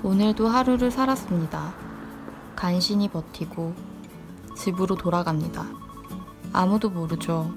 오늘도 0.00 0.46
하루를 0.46 0.92
살았습니다. 0.92 1.74
간신히 2.54 3.08
버티고 3.08 3.74
집으로 4.56 4.94
돌아갑니다. 4.94 5.66
아무도 6.52 6.88
모르죠. 6.88 7.52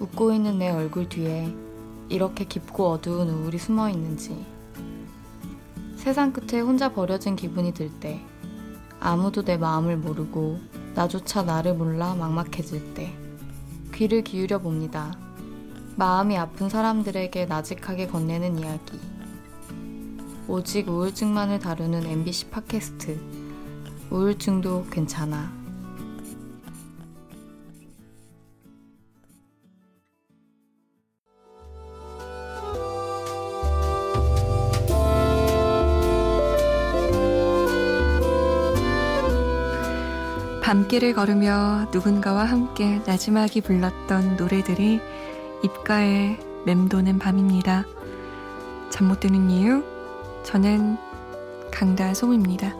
웃고 0.00 0.32
있는 0.32 0.58
내 0.58 0.70
얼굴 0.70 1.10
뒤에 1.10 1.54
이렇게 2.08 2.46
깊고 2.46 2.88
어두운 2.88 3.28
우울이 3.28 3.58
숨어 3.58 3.90
있는지. 3.90 4.46
세상 5.96 6.32
끝에 6.32 6.58
혼자 6.62 6.94
버려진 6.94 7.36
기분이 7.36 7.74
들 7.74 7.90
때, 8.00 8.24
아무도 8.98 9.44
내 9.44 9.58
마음을 9.58 9.98
모르고 9.98 10.58
나조차 10.94 11.42
나를 11.42 11.74
몰라 11.74 12.14
막막해질 12.14 12.94
때, 12.94 13.14
귀를 13.92 14.24
기울여 14.24 14.60
봅니다. 14.60 15.12
마음이 15.96 16.38
아픈 16.38 16.70
사람들에게 16.70 17.44
나직하게 17.44 18.06
건네는 18.06 18.58
이야기. 18.58 19.15
오직 20.48 20.88
우울증만을 20.88 21.58
다루는 21.58 22.06
MBC 22.06 22.50
팟캐스트. 22.50 23.20
우울증도 24.10 24.86
괜찮아. 24.90 25.52
밤길을 40.62 41.14
걸으며 41.14 41.88
누군가와 41.92 42.44
함께 42.44 43.00
나지막이 43.06 43.60
불렀던 43.60 44.36
노래들이 44.36 45.00
입가에 45.62 46.38
맴도는 46.66 47.18
밤입니다. 47.18 47.84
잠 48.90 49.06
못 49.08 49.20
드는 49.20 49.50
이유? 49.50 49.95
저는 50.46 50.96
강다솜입니다. 51.72 52.72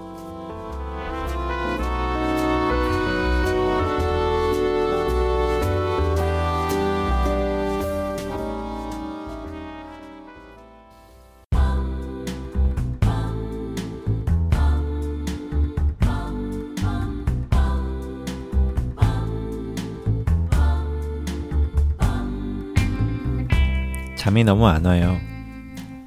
잠이 24.17 24.45
너무 24.45 24.69
안 24.69 24.85
와요. 24.85 25.17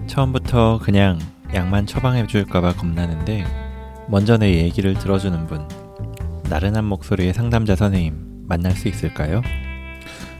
처음부터 0.07 0.79
그냥 0.81 1.19
약만 1.59 1.85
처방해 1.85 2.25
줄까봐 2.25 2.73
겁나는데 2.73 3.45
먼저 4.07 4.37
내 4.37 4.63
얘기를 4.63 4.93
들어주는 4.93 5.45
분 5.47 5.67
나른한 6.49 6.85
목소리의 6.85 7.33
상담자 7.33 7.75
선생님 7.75 8.45
만날 8.47 8.71
수 8.71 8.87
있을까요? 8.87 9.41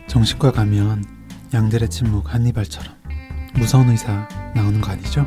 정신과 0.08 0.52
가면 0.54 1.04
양들의 1.54 1.90
침묵 1.90 2.34
한니발처럼 2.34 2.94
무서운 3.56 3.90
의사 3.90 4.28
나오는 4.56 4.80
거 4.80 4.92
아니죠? 4.92 5.26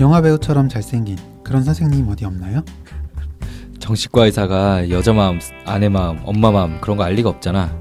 영화 0.00 0.20
배우처럼 0.20 0.68
잘생긴 0.68 1.16
그런 1.44 1.62
선생님 1.62 2.08
어디 2.08 2.24
없나요? 2.24 2.62
정신과 3.78 4.24
의사가 4.24 4.90
여자 4.90 5.12
마음, 5.12 5.38
아내 5.64 5.88
마음, 5.88 6.18
엄마 6.24 6.50
마음 6.50 6.80
그런 6.80 6.96
거 6.96 7.04
알 7.04 7.14
리가 7.14 7.28
없잖아. 7.30 7.72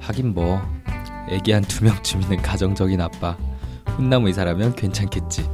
하긴 0.00 0.34
뭐 0.34 0.60
애기 1.30 1.52
한 1.52 1.62
두 1.64 1.84
명쯤 1.84 2.20
있는 2.22 2.42
가정적인 2.42 3.00
아빠 3.00 3.36
훈남 3.86 4.26
의사라면 4.26 4.74
괜찮겠지. 4.76 5.48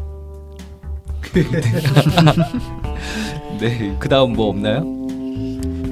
네, 3.61 3.97
그 3.99 4.09
다음 4.09 4.33
뭐 4.33 4.47
없나요? 4.49 4.85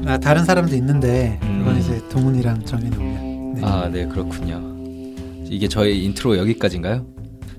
아 0.07 0.19
다른 0.19 0.45
사람도 0.45 0.75
있는데 0.77 1.39
그건 1.41 1.75
음. 1.75 1.79
이제 1.79 2.01
동훈이랑 2.09 2.65
정해놓으면 2.65 3.55
네. 3.55 3.61
아, 3.65 3.89
네, 3.89 4.07
그렇군요. 4.07 4.63
이게 5.49 5.69
저희 5.69 6.05
인트로 6.05 6.39
여기까지인가요? 6.39 7.07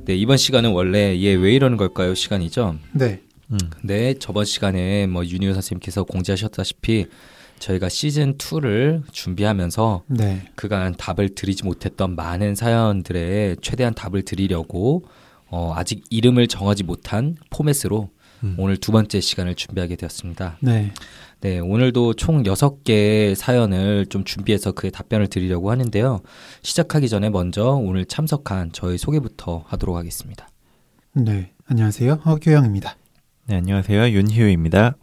네, 0.05 0.15
이번 0.15 0.37
시간은 0.37 0.71
원래 0.71 1.19
얘 1.21 1.35
왜 1.35 1.53
이러는 1.53 1.77
걸까요? 1.77 2.15
시간이죠. 2.15 2.75
네. 2.93 3.21
음, 3.51 3.57
근데 3.69 4.13
저번 4.19 4.45
시간에 4.45 5.07
뭐 5.07 5.25
윤희호 5.25 5.53
선생님께서 5.53 6.03
공지하셨다시피 6.03 7.07
저희가 7.59 7.89
시즌 7.89 8.37
2를 8.37 9.01
준비하면서 9.11 10.03
네. 10.07 10.43
그간 10.55 10.95
답을 10.95 11.35
드리지 11.35 11.65
못했던 11.65 12.15
많은 12.15 12.55
사연들에 12.55 13.55
최대한 13.61 13.93
답을 13.93 14.23
드리려고 14.23 15.03
어, 15.49 15.73
아직 15.75 16.03
이름을 16.09 16.47
정하지 16.47 16.83
못한 16.83 17.35
포맷으로 17.49 18.09
음. 18.43 18.55
오늘 18.57 18.77
두 18.77 18.91
번째 18.91 19.19
시간을 19.19 19.55
준비하게 19.55 19.95
되었습니다. 19.95 20.57
네. 20.61 20.91
네, 21.39 21.59
오늘도 21.59 22.13
총 22.13 22.43
6개의 22.43 23.35
사연을 23.35 24.07
좀 24.07 24.23
준비해서 24.23 24.71
그의 24.71 24.91
답변을 24.91 25.27
드리려고 25.27 25.71
하는데요. 25.71 26.21
시작하기 26.63 27.09
전에 27.09 27.29
먼저 27.29 27.71
오늘 27.71 28.05
참석한 28.05 28.71
저희 28.73 28.97
소개부터 28.97 29.63
하도록 29.67 29.95
하겠습니다. 29.95 30.47
네. 31.13 31.51
안녕하세요. 31.65 32.13
허규영입니다. 32.25 32.95
네 33.47 33.55
안녕하세요 33.55 34.09
윤희우입니다. 34.09 34.95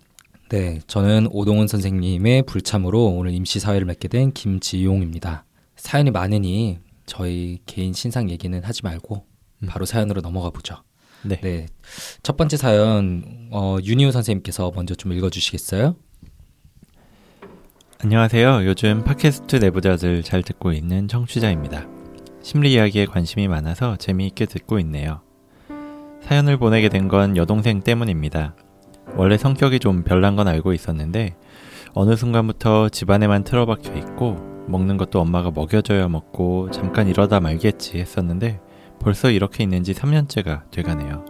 네, 0.50 0.80
저는 0.86 1.28
오동훈 1.30 1.66
선생님의 1.66 2.44
불참으로 2.44 3.06
오늘 3.06 3.32
임시 3.32 3.58
사회를 3.58 3.86
맺게 3.86 4.08
된 4.08 4.32
김지용입니다. 4.32 5.44
사연이 5.76 6.10
많으니 6.10 6.78
저희 7.06 7.58
개인 7.66 7.92
신상 7.92 8.30
얘기는 8.30 8.62
하지 8.62 8.82
말고 8.82 9.16
음. 9.16 9.33
바로 9.66 9.84
사연으로 9.84 10.20
넘어가 10.20 10.50
보죠. 10.50 10.76
네. 11.22 11.40
네, 11.40 11.66
첫 12.22 12.36
번째 12.36 12.56
사연 12.56 13.48
어, 13.50 13.78
윤희우 13.82 14.12
선생님께서 14.12 14.72
먼저 14.74 14.94
좀 14.94 15.12
읽어주시겠어요? 15.12 15.96
안녕하세요. 18.02 18.66
요즘 18.66 19.02
팟캐스트 19.04 19.56
내부자들 19.56 20.22
잘 20.22 20.42
듣고 20.42 20.72
있는 20.72 21.08
청취자입니다. 21.08 21.86
심리 22.42 22.74
이야기에 22.74 23.06
관심이 23.06 23.48
많아서 23.48 23.96
재미있게 23.96 24.44
듣고 24.46 24.78
있네요. 24.80 25.22
사연을 26.22 26.58
보내게 26.58 26.88
된 26.90 27.08
건 27.08 27.36
여동생 27.36 27.80
때문입니다. 27.80 28.54
원래 29.16 29.38
성격이 29.38 29.78
좀 29.78 30.02
별난 30.02 30.36
건 30.36 30.48
알고 30.48 30.72
있었는데 30.74 31.36
어느 31.94 32.16
순간부터 32.16 32.88
집안에만 32.90 33.44
틀어박혀 33.44 33.94
있고 33.96 34.36
먹는 34.66 34.96
것도 34.96 35.20
엄마가 35.20 35.50
먹여줘야 35.50 36.08
먹고 36.08 36.70
잠깐 36.70 37.08
이러다 37.08 37.40
말겠지 37.40 37.98
했었는데 37.98 38.60
벌써 39.04 39.30
이렇게 39.30 39.62
있는 39.62 39.84
지 39.84 39.92
3년째가 39.92 40.70
돼가네요. 40.70 41.26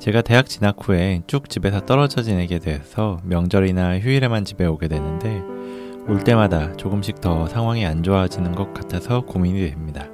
제가 0.00 0.22
대학 0.22 0.46
진학 0.46 0.76
후에 0.80 1.22
쭉 1.28 1.48
집에서 1.48 1.80
떨어져 1.80 2.20
지내게 2.22 2.58
돼서 2.58 3.20
명절이나 3.22 4.00
휴일에만 4.00 4.44
집에 4.44 4.66
오게 4.66 4.88
되는데 4.88 5.40
올 6.08 6.24
때마다 6.24 6.76
조금씩 6.76 7.20
더 7.20 7.46
상황이 7.46 7.86
안 7.86 8.02
좋아지는 8.02 8.52
것 8.52 8.74
같아서 8.74 9.20
고민이 9.20 9.70
됩니다. 9.70 10.08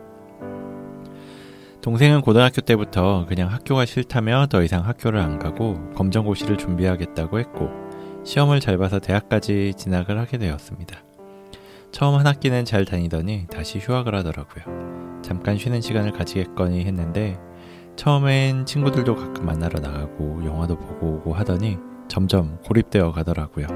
동생은 1.80 2.20
고등학교 2.20 2.60
때부터 2.60 3.24
그냥 3.26 3.50
학교가 3.50 3.86
싫다며 3.86 4.46
더 4.50 4.62
이상 4.62 4.84
학교를 4.86 5.18
안 5.18 5.38
가고 5.38 5.90
검정고시를 5.94 6.58
준비하겠다고 6.58 7.38
했고 7.38 7.70
시험을 8.22 8.60
잘 8.60 8.76
봐서 8.76 8.98
대학까지 8.98 9.72
진학을 9.78 10.18
하게 10.18 10.36
되었습니다. 10.36 10.98
처음 11.90 12.16
한 12.18 12.26
학기는 12.26 12.66
잘 12.66 12.84
다니더니 12.84 13.46
다시 13.50 13.78
휴학을 13.78 14.14
하더라고요. 14.14 14.99
잠깐 15.22 15.56
쉬는 15.56 15.80
시간을 15.80 16.12
가지겠거니 16.12 16.84
했는데 16.84 17.38
처음엔 17.96 18.64
친구들도 18.66 19.14
가끔 19.14 19.46
만나러 19.46 19.80
나가고 19.80 20.44
영화도 20.44 20.78
보고 20.78 21.06
오고 21.16 21.34
하더니 21.34 21.78
점점 22.08 22.58
고립되어 22.64 23.12
가더라고요. 23.12 23.66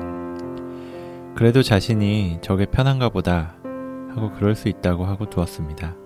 그래도 1.35 1.63
자신이 1.63 2.39
저게 2.43 2.67
편한가 2.67 3.09
보다 3.09 3.57
하고 4.15 4.33
그럴 4.33 4.55
수 4.55 4.69
있다고 4.69 5.05
하고 5.05 5.29
두었습니다. 5.29 5.97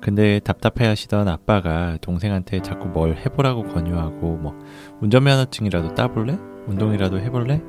근데 0.00 0.38
답답해 0.40 0.86
하시던 0.86 1.28
아빠가 1.28 1.96
동생한테 2.00 2.60
자꾸 2.60 2.88
뭘 2.88 3.16
해보라고 3.16 3.64
권유하고 3.64 4.36
뭐 4.36 4.58
운전면허증이라도 5.00 5.94
따볼래? 5.94 6.38
운동이라도 6.66 7.18
해볼래? 7.20 7.62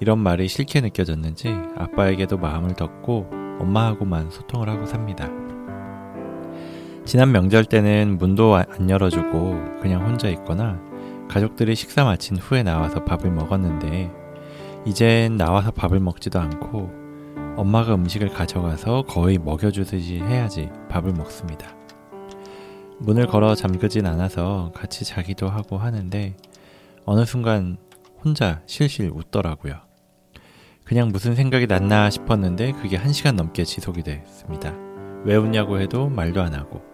이런 0.00 0.18
말이 0.18 0.48
싫게 0.48 0.80
느껴졌는지 0.80 1.54
아빠에게도 1.76 2.38
마음을 2.38 2.74
덮고 2.74 3.28
엄마하고만 3.60 4.30
소통을 4.30 4.68
하고 4.68 4.86
삽니다. 4.86 5.28
지난 7.10 7.32
명절 7.32 7.64
때는 7.64 8.18
문도 8.18 8.54
아- 8.54 8.64
안 8.70 8.88
열어주고 8.88 9.80
그냥 9.80 10.06
혼자 10.06 10.28
있거나 10.28 10.80
가족들이 11.28 11.74
식사 11.74 12.04
마친 12.04 12.36
후에 12.36 12.62
나와서 12.62 13.04
밥을 13.04 13.32
먹었는데 13.32 14.12
이젠 14.86 15.36
나와서 15.36 15.72
밥을 15.72 15.98
먹지도 15.98 16.38
않고 16.38 16.88
엄마가 17.56 17.96
음식을 17.96 18.28
가져가서 18.28 19.06
거의 19.08 19.38
먹여주듯이 19.38 20.20
해야지 20.20 20.70
밥을 20.88 21.12
먹습니다. 21.14 21.74
문을 23.00 23.26
걸어 23.26 23.56
잠그진 23.56 24.06
않아서 24.06 24.70
같이 24.72 25.04
자기도 25.04 25.48
하고 25.48 25.78
하는데 25.78 26.36
어느 27.06 27.24
순간 27.24 27.76
혼자 28.22 28.62
실실 28.66 29.10
웃더라고요. 29.12 29.80
그냥 30.84 31.08
무슨 31.08 31.34
생각이 31.34 31.66
났나 31.66 32.08
싶었는데 32.08 32.70
그게 32.70 32.96
한 32.96 33.12
시간 33.12 33.34
넘게 33.34 33.64
지속이 33.64 34.04
됐습니다. 34.04 34.72
왜 35.24 35.34
웃냐고 35.34 35.80
해도 35.80 36.08
말도 36.08 36.40
안 36.40 36.54
하고 36.54 36.88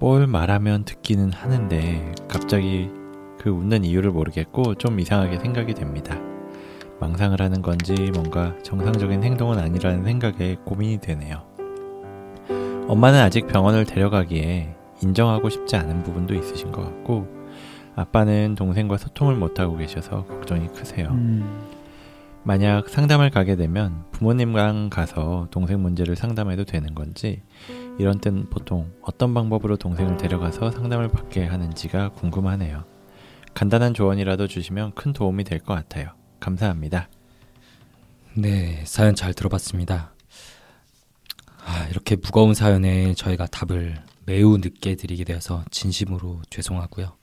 뭘 0.00 0.26
말하면 0.26 0.84
듣기는 0.84 1.32
하는데 1.32 2.12
갑자기 2.28 2.88
그 3.38 3.50
웃는 3.50 3.84
이유를 3.84 4.12
모르겠고 4.12 4.76
좀 4.76 5.00
이상하게 5.00 5.38
생각이 5.40 5.74
됩니다. 5.74 6.16
망상을 7.00 7.40
하는 7.40 7.62
건지 7.62 7.94
뭔가 8.14 8.54
정상적인 8.62 9.22
행동은 9.22 9.58
아니라는 9.58 10.04
생각에 10.04 10.56
고민이 10.64 10.98
되네요. 10.98 11.42
엄마는 12.88 13.20
아직 13.20 13.46
병원을 13.48 13.84
데려가기에 13.84 14.74
인정하고 15.02 15.48
싶지 15.48 15.76
않은 15.76 16.02
부분도 16.02 16.34
있으신 16.34 16.72
것 16.72 16.82
같고 16.82 17.26
아빠는 17.94 18.54
동생과 18.56 18.96
소통을 18.96 19.34
못하고 19.34 19.76
계셔서 19.76 20.24
걱정이 20.26 20.68
크세요. 20.68 21.08
음, 21.10 21.67
만약 22.44 22.88
상담을 22.88 23.30
가게 23.30 23.56
되면 23.56 24.04
부모님과 24.12 24.88
가서 24.90 25.48
동생 25.50 25.82
문제를 25.82 26.16
상담해도 26.16 26.64
되는 26.64 26.94
건지 26.94 27.42
이런 27.98 28.20
땐 28.20 28.48
보통 28.48 28.90
어떤 29.02 29.34
방법으로 29.34 29.76
동생을 29.76 30.16
데려가서 30.16 30.70
상담을 30.70 31.08
받게 31.08 31.44
하는지가 31.44 32.10
궁금하네요. 32.10 32.84
간단한 33.54 33.92
조언이라도 33.94 34.46
주시면 34.46 34.92
큰 34.94 35.12
도움이 35.12 35.44
될 35.44 35.58
것 35.58 35.74
같아요. 35.74 36.10
감사합니다. 36.40 37.08
네, 38.34 38.82
사연 38.86 39.14
잘 39.14 39.34
들어봤습니다. 39.34 40.12
아, 41.66 41.86
이렇게 41.90 42.16
무거운 42.16 42.54
사연에 42.54 43.12
저희가 43.14 43.46
답을 43.46 43.96
매우 44.24 44.56
늦게 44.58 44.94
드리게 44.94 45.24
되어서 45.24 45.64
진심으로 45.70 46.40
죄송하고요. 46.48 47.17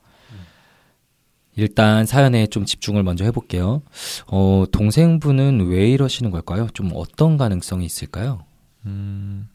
일단 1.56 2.06
사연에 2.06 2.48
좀 2.48 2.66
집중을 2.66 3.04
먼저 3.04 3.24
해볼게요. 3.24 3.82
어, 4.28 4.66
동생분은 4.72 5.68
왜 5.68 5.90
이러시는 5.90 6.32
걸까요? 6.32 6.68
좀 6.74 6.92
어떤 6.94 7.38
가능성이 7.38 7.86
있을까요? 7.86 8.44
음, 8.86 9.48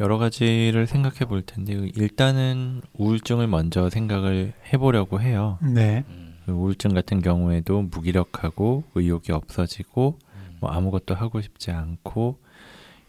여러 0.00 0.18
가지를 0.18 0.86
생각해 0.86 1.20
볼 1.26 1.42
텐데 1.42 1.90
일단은 1.94 2.82
우울증을 2.94 3.46
먼저 3.46 3.90
생각을 3.90 4.52
해보려고 4.72 5.20
해요. 5.20 5.58
네. 5.62 6.04
그 6.46 6.52
우울증 6.52 6.94
같은 6.94 7.22
경우에도 7.22 7.82
무기력하고 7.82 8.84
의욕이 8.94 9.32
없어지고 9.32 10.18
뭐 10.60 10.70
아무것도 10.70 11.14
하고 11.14 11.40
싶지 11.40 11.70
않고 11.70 12.38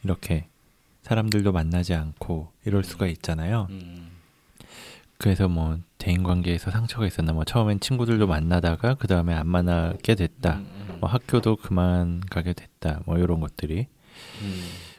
이렇게 0.03 0.47
사람들도 1.03 1.51
만나지 1.51 1.93
않고 1.93 2.51
이럴 2.65 2.83
수가 2.83 3.07
있잖아요. 3.07 3.67
그래서 5.17 5.47
뭐 5.47 5.77
대인 5.97 6.23
관계에서 6.23 6.71
상처가 6.71 7.07
있었나 7.07 7.33
뭐 7.33 7.43
처음엔 7.43 7.79
친구들도 7.79 8.27
만나다가 8.27 8.93
그 8.95 9.07
다음에 9.07 9.33
안 9.33 9.47
만나게 9.47 10.15
됐다. 10.15 10.61
뭐 10.99 11.09
학교도 11.09 11.57
그만 11.57 12.21
가게 12.29 12.53
됐다. 12.53 13.01
뭐 13.05 13.17
이런 13.17 13.39
것들이. 13.39 13.87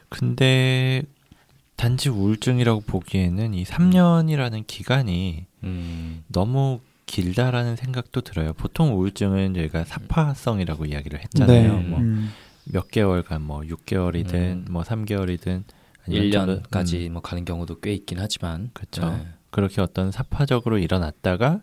근데 0.09 1.03
단지 1.75 2.09
우울증이라고 2.09 2.81
보기에는 2.81 3.53
이 3.53 3.63
3년이라는 3.63 4.65
기간이 4.67 5.45
음, 5.63 6.23
너무 6.27 6.81
길다라는 7.05 7.75
생각도 7.75 8.21
들어요. 8.21 8.53
보통 8.53 8.93
우울증은 8.95 9.53
저희가 9.53 9.85
사파성이라고 9.85 10.85
이야기를 10.85 11.19
했잖아요. 11.21 11.75
네. 11.77 11.87
뭐 11.87 11.99
음, 11.99 12.31
몇 12.65 12.91
개월간 12.91 13.41
뭐 13.41 13.61
6개월이든 13.61 14.33
음. 14.33 14.65
뭐 14.69 14.83
3개월이든 14.83 15.63
아니면 16.05 16.31
좀 16.31 16.45
더- 16.45 16.61
1년까지 16.61 17.07
음, 17.07 17.13
뭐 17.13 17.21
가는 17.21 17.45
경우도 17.45 17.79
꽤 17.79 17.93
있긴 17.93 18.19
하지만 18.19 18.69
그렇죠. 18.73 19.09
네. 19.09 19.27
그렇게 19.51 19.81
어떤 19.81 20.11
사파적으로 20.11 20.77
일어났다가 20.77 21.61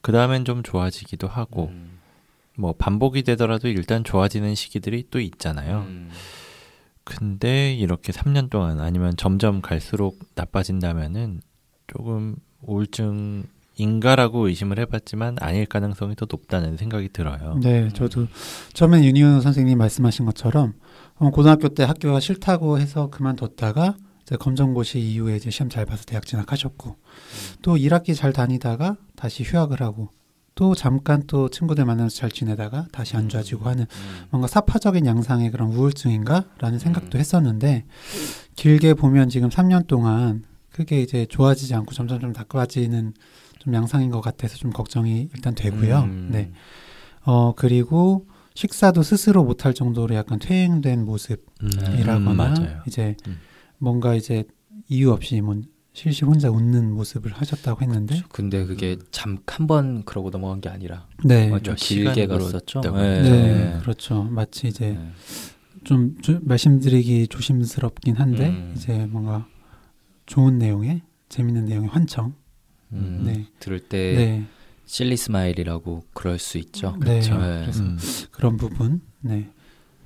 그 0.00 0.12
다음엔 0.12 0.44
좀 0.44 0.62
좋아지기도 0.62 1.26
하고 1.28 1.68
음, 1.68 1.98
뭐 2.56 2.72
반복이 2.72 3.22
되더라도 3.22 3.68
일단 3.68 4.04
좋아지는 4.04 4.54
시기들이 4.54 5.06
또 5.10 5.20
있잖아요. 5.20 5.86
음, 5.88 6.10
근데 7.04 7.74
이렇게 7.74 8.12
3년 8.12 8.50
동안 8.50 8.80
아니면 8.80 9.14
점점 9.16 9.60
갈수록 9.60 10.18
나빠진다면은 10.34 11.40
조금 11.86 12.36
우울증 12.62 13.44
인가라고 13.76 14.48
의심을 14.48 14.78
해봤지만 14.78 15.36
아닐 15.40 15.66
가능성이 15.66 16.14
더 16.14 16.26
높다는 16.30 16.76
생각이 16.76 17.08
들어요. 17.08 17.58
네, 17.62 17.88
저도 17.92 18.28
처음에 18.72 19.04
윤희원 19.04 19.40
선생님 19.40 19.76
말씀하신 19.78 20.26
것처럼 20.26 20.74
어, 21.16 21.30
고등학교 21.30 21.68
때 21.68 21.82
학교가 21.82 22.20
싫다고 22.20 22.78
해서 22.78 23.10
그만뒀다가 23.10 23.96
검정고시 24.38 24.98
이후에 24.98 25.36
이제 25.36 25.50
시험 25.50 25.68
잘 25.68 25.84
봐서 25.84 26.04
대학 26.04 26.24
진학하셨고 26.26 26.96
또 27.62 27.76
1학기 27.76 28.16
잘 28.16 28.32
다니다가 28.32 28.96
다시 29.16 29.42
휴학을 29.42 29.80
하고 29.82 30.08
또 30.54 30.74
잠깐 30.74 31.24
또 31.26 31.48
친구들 31.48 31.84
만나서 31.84 32.14
잘 32.14 32.30
지내다가 32.30 32.86
다시 32.92 33.16
안 33.16 33.28
좋아지고 33.28 33.68
하는 33.68 33.82
음, 33.82 34.26
뭔가 34.30 34.46
사파적인 34.46 35.04
양상의 35.04 35.50
그런 35.50 35.72
우울증인가라는 35.72 36.78
생각도 36.78 37.18
했었는데 37.18 37.84
길게 38.54 38.94
보면 38.94 39.28
지금 39.28 39.48
3년 39.48 39.86
동안 39.86 40.44
크게 40.70 41.02
이제 41.02 41.26
좋아지지 41.26 41.74
않고 41.74 41.92
점점 41.92 42.20
좀 42.20 42.32
나빠지는 42.32 43.14
좀 43.58 43.74
양상인 43.74 44.10
것 44.10 44.20
같아서 44.20 44.56
좀 44.56 44.70
걱정이 44.70 45.28
일단 45.34 45.54
되고요. 45.54 46.00
음, 46.00 46.28
네. 46.30 46.52
어 47.22 47.54
그리고 47.54 48.26
식사도 48.54 49.02
스스로 49.02 49.42
못할 49.42 49.74
정도로 49.74 50.14
약간 50.14 50.38
퇴행된 50.38 51.04
모습이라거나 51.04 52.54
음. 52.58 52.80
이제 52.86 53.16
음. 53.26 53.38
뭔가 53.84 54.14
이제 54.14 54.44
이유 54.88 55.12
없이 55.12 55.40
뭐 55.40 55.60
실실 55.92 56.24
혼자 56.26 56.50
웃는 56.50 56.92
모습을 56.94 57.32
하셨다고 57.32 57.82
했는데 57.82 58.20
근데 58.30 58.64
그게 58.64 58.96
잠깐 59.12 59.66
번 59.68 60.04
그러고 60.04 60.30
넘어간 60.30 60.60
게 60.60 60.68
아니라 60.68 61.06
네. 61.24 61.50
어, 61.52 61.58
좀몇 61.60 61.76
길게 61.78 62.26
갔었죠. 62.26 62.80
있다고 62.80 62.96
네. 62.96 63.22
네, 63.22 63.30
네. 63.74 63.78
그렇죠. 63.80 64.24
마치 64.24 64.66
이제 64.68 64.92
네. 64.92 65.10
좀 65.84 66.16
조- 66.22 66.40
말씀드리기 66.42 67.28
조심스럽긴 67.28 68.16
한데 68.16 68.48
음. 68.48 68.72
이제 68.74 69.06
뭔가 69.06 69.46
좋은 70.26 70.58
내용의 70.58 71.02
재밌는 71.28 71.66
내용의 71.66 71.90
환청. 71.90 72.34
음, 72.92 73.22
네. 73.26 73.46
들을 73.60 73.78
때 73.80 74.14
네. 74.16 74.44
실리 74.86 75.16
스마일이라고 75.16 76.04
그럴 76.12 76.38
수 76.38 76.58
있죠. 76.58 76.92
네. 77.00 77.20
그렇죠. 77.20 77.38
네. 77.38 77.60
그래서 77.62 77.82
음, 77.82 77.98
그런 78.30 78.56
부분. 78.56 79.00
네. 79.20 79.50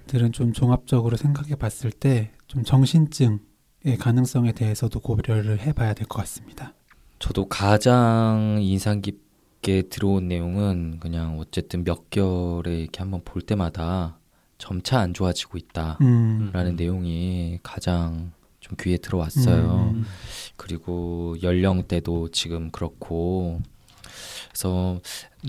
들은 0.06 0.32
좀 0.32 0.52
종합적으로 0.52 1.16
생각해 1.16 1.54
봤을 1.54 1.90
때 1.92 2.30
좀 2.48 2.62
정신증 2.64 3.40
의 3.88 3.96
가능성에 3.96 4.52
대해서도 4.52 5.00
고려를 5.00 5.60
해 5.60 5.72
봐야 5.72 5.94
될 5.94 6.06
것 6.06 6.18
같습니다. 6.20 6.74
저도 7.18 7.48
가장 7.48 8.58
인상 8.60 9.00
깊게 9.00 9.88
들어온 9.88 10.28
내용은 10.28 10.98
그냥 11.00 11.38
어쨌든 11.38 11.84
몇 11.84 12.10
개월에 12.10 12.80
이렇게 12.82 12.98
한번 13.00 13.22
볼 13.24 13.42
때마다 13.42 14.18
점차 14.58 15.00
안 15.00 15.14
좋아지고 15.14 15.58
있다라는 15.58 16.00
음. 16.02 16.76
내용이 16.76 17.58
가장 17.62 18.32
좀 18.60 18.76
귀에 18.80 18.96
들어왔어요. 18.98 19.92
음. 19.94 20.04
그리고 20.56 21.36
연령대도 21.42 22.30
지금 22.30 22.70
그렇고 22.70 23.60
그래서 24.48 25.00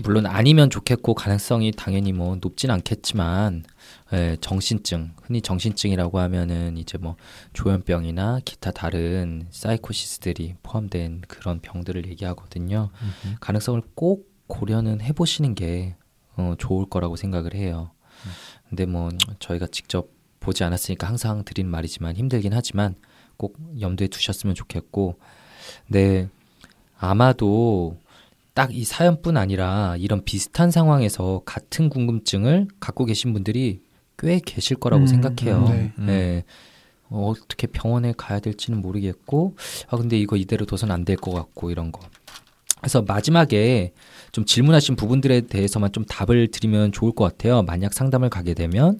물론 0.02 0.26
아니면 0.26 0.70
좋겠고 0.70 1.14
가능성이 1.14 1.72
당연히 1.72 2.12
뭐 2.12 2.36
높진 2.40 2.70
않겠지만 2.70 3.64
예, 4.12 4.36
정신증 4.40 5.12
흔히 5.22 5.40
정신증이라고 5.40 6.18
하면은 6.20 6.76
이제 6.76 6.98
뭐 6.98 7.16
조현병이나 7.52 8.40
기타 8.44 8.70
다른 8.70 9.46
사이코시스들이 9.50 10.54
포함된 10.62 11.22
그런 11.28 11.60
병들을 11.60 12.06
얘기하거든요. 12.06 12.90
음, 13.02 13.36
가능성을 13.40 13.80
꼭 13.94 14.30
고려는 14.46 15.00
해보시는 15.00 15.54
게 15.54 15.96
어, 16.36 16.54
좋을 16.58 16.86
거라고 16.86 17.16
생각을 17.16 17.54
해요. 17.54 17.90
근데 18.68 18.86
뭐 18.86 19.10
저희가 19.38 19.66
직접 19.66 20.08
보지 20.40 20.64
않았으니까 20.64 21.06
항상 21.06 21.44
드리는 21.44 21.70
말이지만 21.70 22.16
힘들긴 22.16 22.52
하지만 22.52 22.94
꼭 23.36 23.56
염두에 23.80 24.08
두셨으면 24.08 24.54
좋겠고, 24.54 25.18
네 25.86 26.28
아마도 26.98 27.96
딱 28.54 28.70
이 28.72 28.84
사연뿐 28.84 29.36
아니라 29.36 29.96
이런 29.98 30.24
비슷한 30.24 30.70
상황에서 30.70 31.42
같은 31.44 31.88
궁금증을 31.88 32.68
갖고 32.80 33.04
계신 33.04 33.32
분들이 33.32 33.80
꽤 34.18 34.40
계실 34.44 34.76
거라고 34.76 35.04
음, 35.04 35.06
생각해요. 35.06 35.68
네. 35.68 35.92
음. 35.98 36.06
네. 36.06 36.44
어, 37.08 37.30
어떻게 37.30 37.66
병원에 37.66 38.12
가야 38.16 38.38
될지는 38.38 38.80
모르겠고, 38.80 39.56
아, 39.88 39.96
근데 39.96 40.18
이거 40.18 40.36
이대로 40.36 40.64
둬선 40.66 40.90
안 40.92 41.04
될 41.04 41.16
것 41.16 41.32
같고, 41.32 41.70
이런 41.70 41.90
거. 41.90 42.00
그래서 42.78 43.02
마지막에 43.02 43.92
좀 44.32 44.44
질문하신 44.44 44.94
부분들에 44.96 45.42
대해서만 45.42 45.92
좀 45.92 46.04
답을 46.04 46.48
드리면 46.52 46.92
좋을 46.92 47.12
것 47.12 47.24
같아요. 47.24 47.62
만약 47.62 47.92
상담을 47.94 48.30
가게 48.30 48.54
되면 48.54 48.98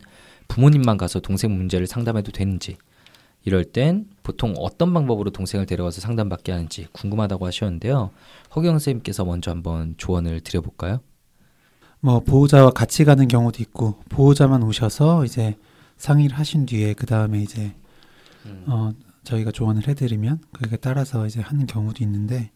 부모님만 0.48 0.96
가서 0.96 1.20
동생 1.20 1.56
문제를 1.56 1.86
상담해도 1.86 2.32
되는지, 2.32 2.76
이럴 3.44 3.64
땐 3.64 4.06
보통 4.22 4.54
어떤 4.58 4.92
방법으로 4.92 5.30
동생을 5.30 5.66
데려가서 5.66 6.00
상담받게 6.00 6.52
하는지 6.52 6.86
궁금하다고 6.92 7.46
하셨는데요. 7.46 8.10
허경 8.54 8.74
선생님께서 8.74 9.24
먼저 9.24 9.50
한번 9.50 9.94
조언을 9.96 10.40
드려볼까요? 10.40 11.00
뭐 12.00 12.20
보호자와 12.20 12.70
같이 12.70 13.04
가는 13.04 13.28
경우도 13.28 13.62
있고 13.62 14.00
보호자만 14.08 14.62
오셔서 14.62 15.24
이제 15.24 15.56
상의를 15.96 16.38
하신 16.38 16.66
뒤에 16.66 16.94
그 16.94 17.06
다음에 17.06 17.42
이제 17.42 17.74
어 18.66 18.90
저희가 19.24 19.52
조언을 19.52 19.86
해드리면 19.86 20.40
그에 20.52 20.78
따라서 20.78 21.26
이제 21.26 21.40
하는 21.40 21.66
경우도 21.66 22.02
있는데 22.04 22.50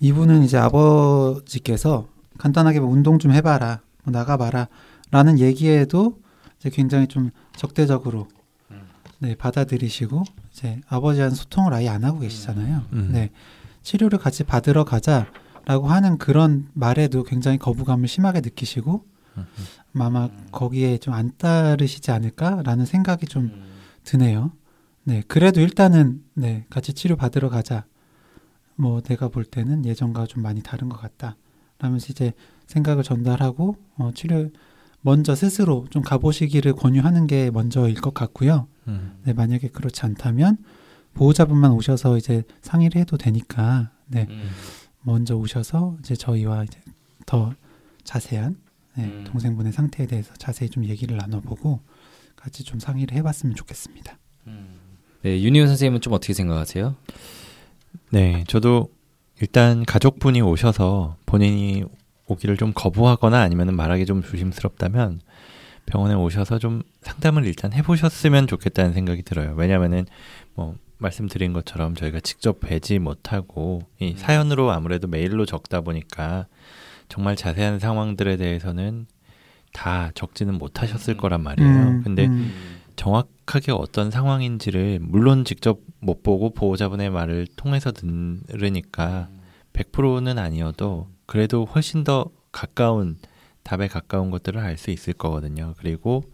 이분은 0.00 0.42
이제 0.42 0.56
아버지께서 0.56 2.08
간단하게 2.38 2.80
뭐 2.80 2.88
운동 2.88 3.18
좀 3.18 3.32
해봐라 3.32 3.82
뭐 4.04 4.12
나가봐라 4.12 4.68
라는 5.10 5.38
얘기에도 5.38 6.18
이제 6.58 6.70
굉장히 6.70 7.06
좀 7.06 7.30
적대적으로 7.54 8.26
네 9.22 9.36
받아들이시고 9.36 10.24
이제 10.50 10.80
아버지와는 10.88 11.34
소통을 11.36 11.72
아예 11.72 11.88
안 11.88 12.02
하고 12.02 12.18
계시잖아요. 12.18 12.82
음. 12.92 13.10
네 13.12 13.30
치료를 13.82 14.18
같이 14.18 14.42
받으러 14.42 14.84
가자 14.84 15.30
라고 15.64 15.86
하는 15.86 16.18
그런 16.18 16.68
말에도 16.72 17.22
굉장히 17.22 17.56
거부감을 17.56 18.08
심하게 18.08 18.40
느끼시고 18.40 19.04
아마 19.94 20.28
거기에 20.50 20.98
좀 20.98 21.14
안 21.14 21.30
따르시지 21.38 22.10
않을까라는 22.10 22.84
생각이 22.84 23.26
좀 23.26 23.62
드네요. 24.02 24.50
네, 25.04 25.22
그래도 25.28 25.60
일단은 25.60 26.22
네 26.34 26.66
같이 26.68 26.92
치료 26.92 27.14
받으러 27.14 27.48
가자. 27.48 27.84
뭐 28.74 29.00
내가 29.02 29.28
볼 29.28 29.44
때는 29.44 29.84
예전과 29.84 30.26
좀 30.26 30.42
많이 30.42 30.62
다른 30.62 30.88
것 30.88 31.00
같다. 31.00 31.36
라면서 31.78 32.08
이제 32.10 32.32
생각을 32.66 33.04
전달하고 33.04 33.76
어, 33.98 34.10
치료 34.14 34.48
먼저 35.00 35.34
스스로 35.36 35.86
좀 35.90 36.02
가보시기를 36.02 36.72
권유하는 36.74 37.26
게 37.28 37.50
먼저일 37.52 37.94
것 38.00 38.14
같고요. 38.14 38.66
음. 38.88 39.18
네, 39.24 39.32
만약에 39.32 39.68
그렇지 39.68 40.02
않다면 40.02 40.58
보호자분만 41.14 41.72
오셔서 41.72 42.16
이제 42.16 42.42
상의를 42.62 43.00
해도 43.00 43.16
되니까 43.16 43.90
네, 44.06 44.26
음. 44.28 44.48
먼저 45.02 45.36
오셔서 45.36 45.96
이제 46.00 46.14
저희와 46.14 46.64
이제 46.64 46.80
더 47.26 47.54
자세한 48.04 48.56
네, 48.96 49.04
음. 49.04 49.24
동생분의 49.26 49.72
상태에 49.72 50.06
대해서 50.06 50.34
자세히 50.34 50.68
좀 50.68 50.84
얘기를 50.84 51.16
나눠보고 51.16 51.80
같이 52.36 52.64
좀 52.64 52.80
상의를 52.80 53.16
해봤으면 53.18 53.54
좋겠습니다. 53.54 54.18
네, 55.22 55.40
윤희원 55.40 55.68
선생님은 55.68 56.00
좀 56.00 56.12
어떻게 56.12 56.34
생각하세요? 56.34 56.96
네, 58.10 58.42
저도 58.48 58.88
일단 59.40 59.84
가족분이 59.84 60.40
오셔서 60.42 61.16
본인이 61.26 61.84
오기를 62.26 62.56
좀 62.56 62.72
거부하거나 62.74 63.40
아니면 63.40 63.74
말하기 63.76 64.06
좀 64.06 64.22
조심스럽다면 64.22 65.20
병원에 65.86 66.14
오셔서 66.14 66.58
좀 66.58 66.82
상담을 67.02 67.44
일단 67.44 67.72
해보셨으면 67.72 68.46
좋겠다는 68.46 68.92
생각이 68.92 69.22
들어요. 69.22 69.54
왜냐면은 69.56 70.06
뭐 70.54 70.76
말씀드린 70.98 71.52
것처럼 71.52 71.94
저희가 71.94 72.20
직접 72.20 72.60
뵈지 72.60 72.98
못하고 72.98 73.82
이 73.98 74.14
사연으로 74.16 74.70
아무래도 74.70 75.08
메일로 75.08 75.46
적다 75.46 75.80
보니까 75.80 76.46
정말 77.08 77.36
자세한 77.36 77.78
상황들에 77.78 78.36
대해서는 78.36 79.06
다 79.72 80.10
적지는 80.14 80.54
못하셨을 80.58 81.16
거란 81.16 81.42
말이에요. 81.42 81.70
음, 81.70 82.00
근데 82.02 82.26
음, 82.26 82.52
정확하게 82.96 83.72
어떤 83.72 84.10
상황인지를 84.10 85.00
물론 85.02 85.44
직접 85.44 85.80
못 85.98 86.22
보고 86.22 86.50
보호자분의 86.50 87.10
말을 87.10 87.46
통해서 87.56 87.90
들으니까 87.90 89.28
100%는 89.72 90.38
아니어도 90.38 91.08
그래도 91.26 91.64
훨씬 91.64 92.04
더 92.04 92.26
가까운 92.52 93.16
답에 93.62 93.88
가까운 93.88 94.30
것들을 94.30 94.60
알 94.60 94.76
수 94.76 94.90
있을 94.90 95.12
거거든요. 95.12 95.74
그리고 95.78 96.24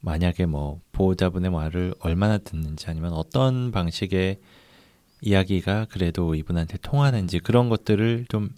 만약에 0.00 0.46
뭐 0.46 0.80
보호자분의 0.92 1.50
말을 1.50 1.94
얼마나 2.00 2.38
듣는지 2.38 2.88
아니면 2.88 3.12
어떤 3.12 3.70
방식의 3.70 4.38
이야기가 5.20 5.86
그래도 5.90 6.34
이분한테 6.34 6.78
통하는지 6.78 7.40
그런 7.40 7.68
것들을 7.68 8.26
좀 8.28 8.50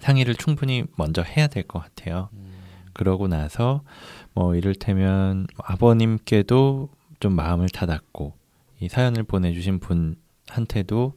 상의를 0.00 0.34
충분히 0.34 0.84
먼저 0.96 1.22
해야 1.22 1.46
될 1.46 1.62
것 1.64 1.78
같아요. 1.78 2.28
그러고 2.92 3.28
나서 3.28 3.82
뭐 4.34 4.54
이를테면 4.54 5.46
아버님께도 5.56 6.90
좀 7.20 7.32
마음을 7.34 7.68
닫았고 7.70 8.34
이 8.80 8.88
사연을 8.88 9.22
보내주신 9.22 9.80
분한테도 9.80 11.14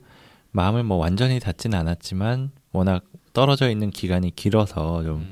마음을 0.52 0.84
뭐 0.84 0.98
완전히 0.98 1.40
닫진 1.42 1.74
않았지만 1.74 2.52
워낙 2.72 3.04
떨어져 3.34 3.70
있는 3.70 3.90
기간이 3.90 4.34
길어서 4.36 5.04
좀 5.04 5.26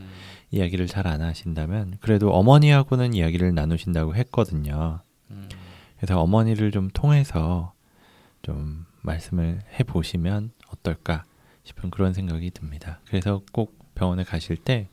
이야기를 0.53 0.86
잘 0.88 1.07
안 1.07 1.22
하신다면 1.22 1.98
그래도 2.00 2.31
어머니하고는 2.31 3.13
이야기를 3.13 3.53
나누신다고 3.55 4.15
했거든요. 4.15 5.00
그래서 5.98 6.22
어머니를 6.22 6.72
좀 6.72 6.89
통해서 6.93 7.74
좀 8.43 8.86
말씀을 9.01 9.62
해 9.79 9.83
보시면 9.83 10.51
어떨까 10.69 11.24
싶은 11.63 11.89
그런 11.89 12.13
생각이 12.13 12.51
듭니다. 12.51 13.00
그래서 13.07 13.41
꼭 13.51 13.77
병원에 13.95 14.24
가실 14.24 14.55
때 14.57 14.89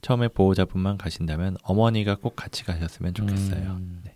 처음에 0.00 0.28
보호자분만 0.28 0.98
가신다면 0.98 1.56
어머니가 1.62 2.16
꼭 2.16 2.34
같이 2.34 2.64
가셨으면 2.64 3.14
좋겠어요. 3.14 3.70
음. 3.70 4.02
네. 4.04 4.12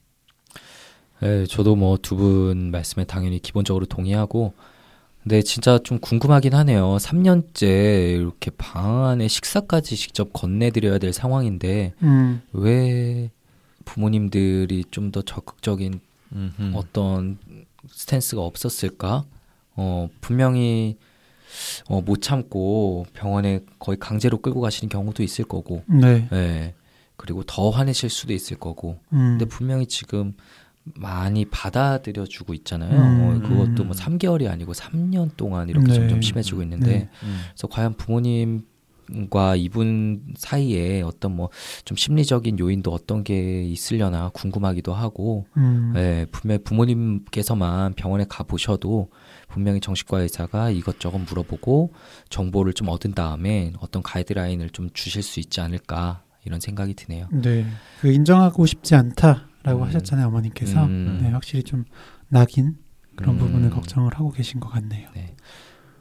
네, 1.20 1.46
저도 1.46 1.76
뭐 1.76 1.96
두 1.96 2.16
분 2.16 2.70
말씀에 2.70 3.04
당연히 3.04 3.38
기본적으로 3.40 3.86
동의하고 3.86 4.54
근데 5.28 5.42
진짜 5.42 5.78
좀 5.84 5.98
궁금하긴 5.98 6.54
하네요. 6.54 6.96
3년째 6.96 8.16
이렇게 8.18 8.50
방 8.56 9.04
안에 9.04 9.28
식사까지 9.28 9.94
직접 9.94 10.32
건네드려야 10.32 10.96
될 10.96 11.12
상황인데 11.12 11.92
음, 12.02 12.40
왜 12.54 13.30
부모님들이 13.84 14.86
좀 14.90 15.12
더 15.12 15.20
적극적인 15.20 16.00
음흠. 16.32 16.72
어떤 16.74 17.36
스탠스가 17.90 18.40
없었을까? 18.40 19.26
어, 19.76 20.08
분명히 20.22 20.96
어, 21.90 22.00
못 22.00 22.22
참고 22.22 23.04
병원에 23.12 23.60
거의 23.78 23.98
강제로 23.98 24.38
끌고 24.38 24.62
가시는 24.62 24.88
경우도 24.88 25.22
있을 25.22 25.44
거고, 25.44 25.82
네. 25.86 26.26
예. 26.32 26.74
그리고 27.16 27.42
더 27.42 27.68
화내실 27.68 28.08
수도 28.08 28.32
있을 28.32 28.56
거고. 28.58 28.98
음, 29.12 29.36
근데 29.38 29.44
분명히 29.44 29.84
지금 29.86 30.34
많이 30.94 31.44
받아들여 31.44 32.24
주고 32.24 32.54
있잖아요. 32.54 32.90
음, 32.92 33.20
어, 33.44 33.48
그것도 33.48 33.84
뭐 33.84 33.92
음. 33.94 33.98
3개월이 33.98 34.48
아니고 34.50 34.72
3년 34.72 35.36
동안 35.36 35.68
이렇게 35.68 35.86
네. 35.88 35.94
점점 35.94 36.22
심해지고 36.22 36.62
있는데, 36.62 36.86
네. 36.86 37.08
음. 37.22 37.40
그래서 37.50 37.66
과연 37.68 37.94
부모님 37.94 38.62
과 39.30 39.56
이분 39.56 40.20
사이에 40.36 41.00
어떤 41.00 41.34
뭐 41.34 41.48
좀 41.86 41.96
심리적인 41.96 42.58
요인도 42.58 42.92
어떤 42.92 43.24
게 43.24 43.62
있으려나 43.62 44.28
궁금하기도 44.34 44.92
하고, 44.92 45.46
음, 45.56 45.92
네, 45.94 46.26
분명히 46.30 46.62
부모님께서만 46.62 47.94
병원에 47.94 48.26
가 48.28 48.44
보셔도 48.44 49.08
분명히 49.48 49.80
정신과 49.80 50.20
의사가 50.20 50.68
이것저것 50.70 51.16
물어보고 51.18 51.94
정보를 52.28 52.74
좀 52.74 52.88
얻은 52.88 53.12
다음에 53.14 53.72
어떤 53.80 54.02
가이드라인을 54.02 54.68
좀 54.70 54.90
주실 54.92 55.22
수 55.22 55.40
있지 55.40 55.62
않을까 55.62 56.22
이런 56.44 56.60
생각이 56.60 56.92
드네요. 56.94 57.28
네. 57.32 57.64
그 58.00 58.12
인정하고 58.12 58.66
싶지 58.66 58.94
않다 58.94 59.47
라고 59.62 59.82
음. 59.82 59.88
하셨잖아요, 59.88 60.28
어머님께서. 60.28 60.84
음. 60.84 61.18
네, 61.22 61.30
확실히 61.30 61.62
좀 61.62 61.84
낙인 62.28 62.76
그런 63.16 63.34
음. 63.34 63.38
부분을 63.38 63.70
걱정을 63.70 64.14
하고 64.14 64.30
계신 64.30 64.60
것 64.60 64.68
같네요. 64.68 65.08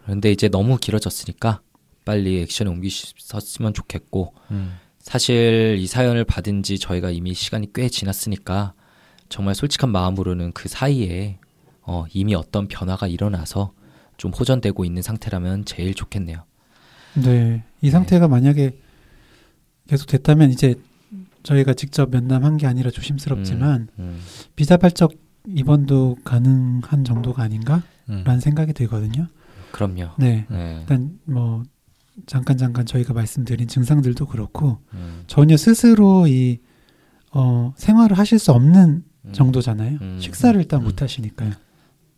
그런데 0.03 0.31
이제 0.31 0.47
너무 0.47 0.77
길어졌으니까 0.77 1.61
빨리 2.05 2.41
액션에 2.41 2.69
옮기셨으면 2.69 3.73
좋겠고 3.73 4.33
음. 4.51 4.75
사실 4.99 5.77
이 5.79 5.87
사연을 5.87 6.23
받은 6.23 6.63
지 6.63 6.79
저희가 6.79 7.11
이미 7.11 7.33
시간이 7.33 7.73
꽤 7.73 7.89
지났으니까 7.89 8.73
정말 9.29 9.55
솔직한 9.55 9.91
마음으로는 9.91 10.53
그 10.53 10.69
사이에 10.69 11.39
어, 11.81 12.05
이미 12.13 12.35
어떤 12.35 12.67
변화가 12.67 13.07
일어나서 13.07 13.73
좀 14.17 14.31
호전되고 14.31 14.83
있는 14.85 15.01
상태라면 15.01 15.65
제일 15.65 15.93
좋겠네요. 15.93 16.43
네. 17.15 17.63
이 17.81 17.89
상태가 17.89 18.27
만약에 18.27 18.77
계속 19.87 20.07
됐다면 20.07 20.51
이제 20.51 20.75
저희가 21.47 21.73
직접 21.73 22.09
면담한 22.09 22.57
게 22.57 22.67
아니라 22.67 22.91
조심스럽지만 22.91 23.87
음, 23.99 24.19
비자발적 24.57 25.13
입원도 25.47 26.17
가능한 26.25 27.05
정도가 27.05 27.41
아닌가라는 27.41 27.83
음. 28.09 28.39
생각이 28.41 28.73
들거든요. 28.73 29.27
그럼요. 29.71 30.09
네. 30.17 30.45
네. 30.49 30.77
일단 30.81 31.17
뭐 31.23 31.63
잠깐 32.25 32.57
잠깐 32.57 32.85
저희가 32.85 33.13
말씀드린 33.13 33.69
증상들도 33.69 34.25
그렇고 34.25 34.79
음, 34.93 35.23
전혀 35.27 35.55
스스로 35.55 36.27
이 36.27 36.59
어, 37.31 37.73
생활을 37.77 38.17
하실 38.17 38.39
수 38.39 38.51
없는 38.51 39.03
음. 39.25 39.31
정도잖아요. 39.31 39.99
음. 40.01 40.17
식사를 40.19 40.59
일단 40.59 40.81
음. 40.81 40.83
못 40.83 41.01
하시니까요. 41.01 41.51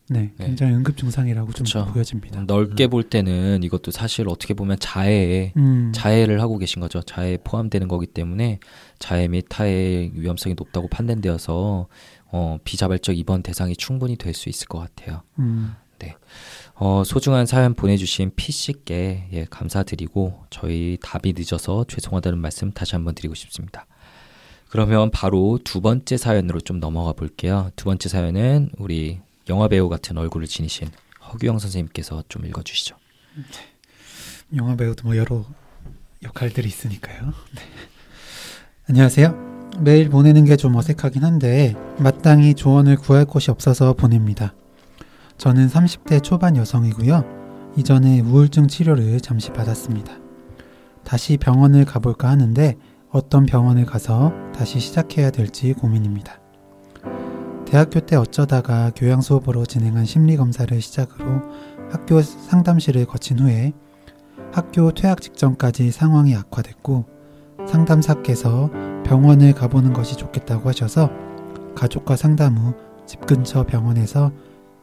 네, 0.09 0.31
네. 0.37 0.45
굉장히 0.47 0.73
응급 0.73 0.97
증상이라고 0.97 1.51
좀 1.53 1.65
그쵸. 1.65 1.85
보여집니다. 1.85 2.43
넓게 2.47 2.87
볼 2.87 3.03
때는 3.03 3.63
이것도 3.63 3.91
사실 3.91 4.27
어떻게 4.27 4.53
보면 4.53 4.77
자해에 4.79 5.53
음, 5.57 5.91
자해를 5.93 6.41
하고 6.41 6.57
계신 6.57 6.81
거죠. 6.81 7.01
자해에 7.01 7.37
포함되는 7.43 7.87
거기 7.87 8.07
때문에 8.07 8.59
자해 8.97 9.27
및 9.27 9.45
타해 9.49 10.11
위험성이 10.13 10.55
높다고 10.57 10.87
판단되어서 10.87 11.87
어, 12.31 12.57
비자발적 12.63 13.17
입원 13.17 13.43
대상이 13.43 13.75
충분히 13.75 14.15
될 14.15 14.33
수 14.33 14.49
있을 14.49 14.67
것 14.67 14.79
같아요. 14.79 15.21
음, 15.39 15.73
어, 16.75 17.03
소중한 17.05 17.45
사연 17.45 17.73
보내주신 17.73 18.31
피씨께 18.35 19.27
예, 19.33 19.45
감사드리고 19.49 20.45
저희 20.49 20.97
답이 21.01 21.33
늦어서 21.37 21.83
죄송하다는 21.83 22.39
말씀 22.39 22.71
다시 22.71 22.95
한번 22.95 23.15
드리고 23.15 23.35
싶습니다. 23.35 23.85
그러면 24.69 25.11
바로 25.11 25.59
두 25.63 25.81
번째 25.81 26.15
사연으로 26.15 26.61
좀 26.61 26.79
넘어가 26.79 27.11
볼게요. 27.11 27.69
두 27.75 27.85
번째 27.85 28.07
사연은 28.07 28.69
우리 28.77 29.19
영화 29.49 29.67
배우 29.67 29.89
같은 29.89 30.17
얼굴을 30.17 30.47
지니신 30.47 30.89
허규영 31.31 31.59
선생님께서 31.59 32.23
좀 32.29 32.45
읽어주시죠. 32.45 32.95
영화 34.55 34.75
배우도 34.75 35.07
뭐 35.07 35.17
여러 35.17 35.45
역할들이 36.23 36.67
있으니까요. 36.67 37.33
네. 37.55 37.61
안녕하세요. 38.89 39.49
메일 39.79 40.09
보내는 40.09 40.45
게 40.45 40.55
좀 40.55 40.75
어색하긴 40.75 41.23
한데 41.23 41.75
마땅히 41.99 42.53
조언을 42.53 42.97
구할 42.97 43.25
곳이 43.25 43.51
없어서 43.51 43.93
보냅니다. 43.93 44.53
저는 45.37 45.67
30대 45.67 46.21
초반 46.23 46.57
여성이고요. 46.57 47.73
이전에 47.77 48.19
우울증 48.21 48.67
치료를 48.67 49.21
잠시 49.21 49.51
받았습니다. 49.51 50.17
다시 51.05 51.37
병원을 51.37 51.85
가볼까 51.85 52.29
하는데 52.29 52.75
어떤 53.11 53.45
병원을 53.45 53.85
가서 53.85 54.33
다시 54.53 54.79
시작해야 54.79 55.31
될지 55.31 55.73
고민입니다. 55.73 56.38
대학교 57.69 57.99
때 57.99 58.15
어쩌다가 58.15 58.91
교양 58.95 59.21
수업으로 59.21 59.65
진행한 59.65 60.05
심리 60.05 60.38
검사를 60.38 60.81
시작으로 60.81 61.41
학교 61.91 62.21
상담실을 62.21 63.05
거친 63.05 63.39
후에 63.39 63.73
학교 64.51 64.91
퇴학 64.91 65.21
직전까지 65.21 65.91
상황이 65.91 66.35
악화됐고 66.35 67.05
상담사께서 67.67 68.71
병원을 69.05 69.53
가보는 69.53 69.93
것이 69.93 70.17
좋겠다고 70.17 70.69
하셔서 70.69 71.11
가족과 71.75 72.15
상담 72.15 72.57
후 72.57 72.89
집 73.09 73.25
근처 73.25 73.65
병원에서 73.65 74.31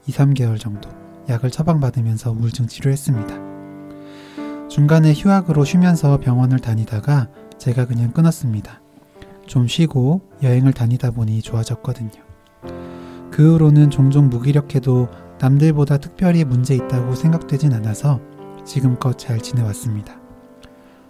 2, 0.08 0.10
3개월 0.10 0.58
정도 0.58 0.90
약을 1.28 1.48
처방받으면서 1.48 2.32
우울증 2.32 2.66
치료했습니다. 2.66 4.68
중간에 4.68 5.12
휴학으로 5.12 5.64
쉬면서 5.64 6.18
병원을 6.18 6.58
다니다가 6.58 7.28
제가 7.56 7.86
그냥 7.86 8.10
끊었습니다. 8.10 8.80
좀 9.46 9.68
쉬고 9.68 10.22
여행을 10.42 10.72
다니다 10.72 11.12
보니 11.12 11.40
좋아졌거든요. 11.40 12.25
그 13.36 13.52
후로는 13.52 13.90
종종 13.90 14.30
무기력해도 14.30 15.08
남들보다 15.38 15.98
특별히 15.98 16.42
문제 16.42 16.74
있다고 16.74 17.14
생각되진 17.14 17.74
않아서 17.74 18.18
지금껏 18.64 19.18
잘 19.18 19.40
지내왔습니다. 19.40 20.18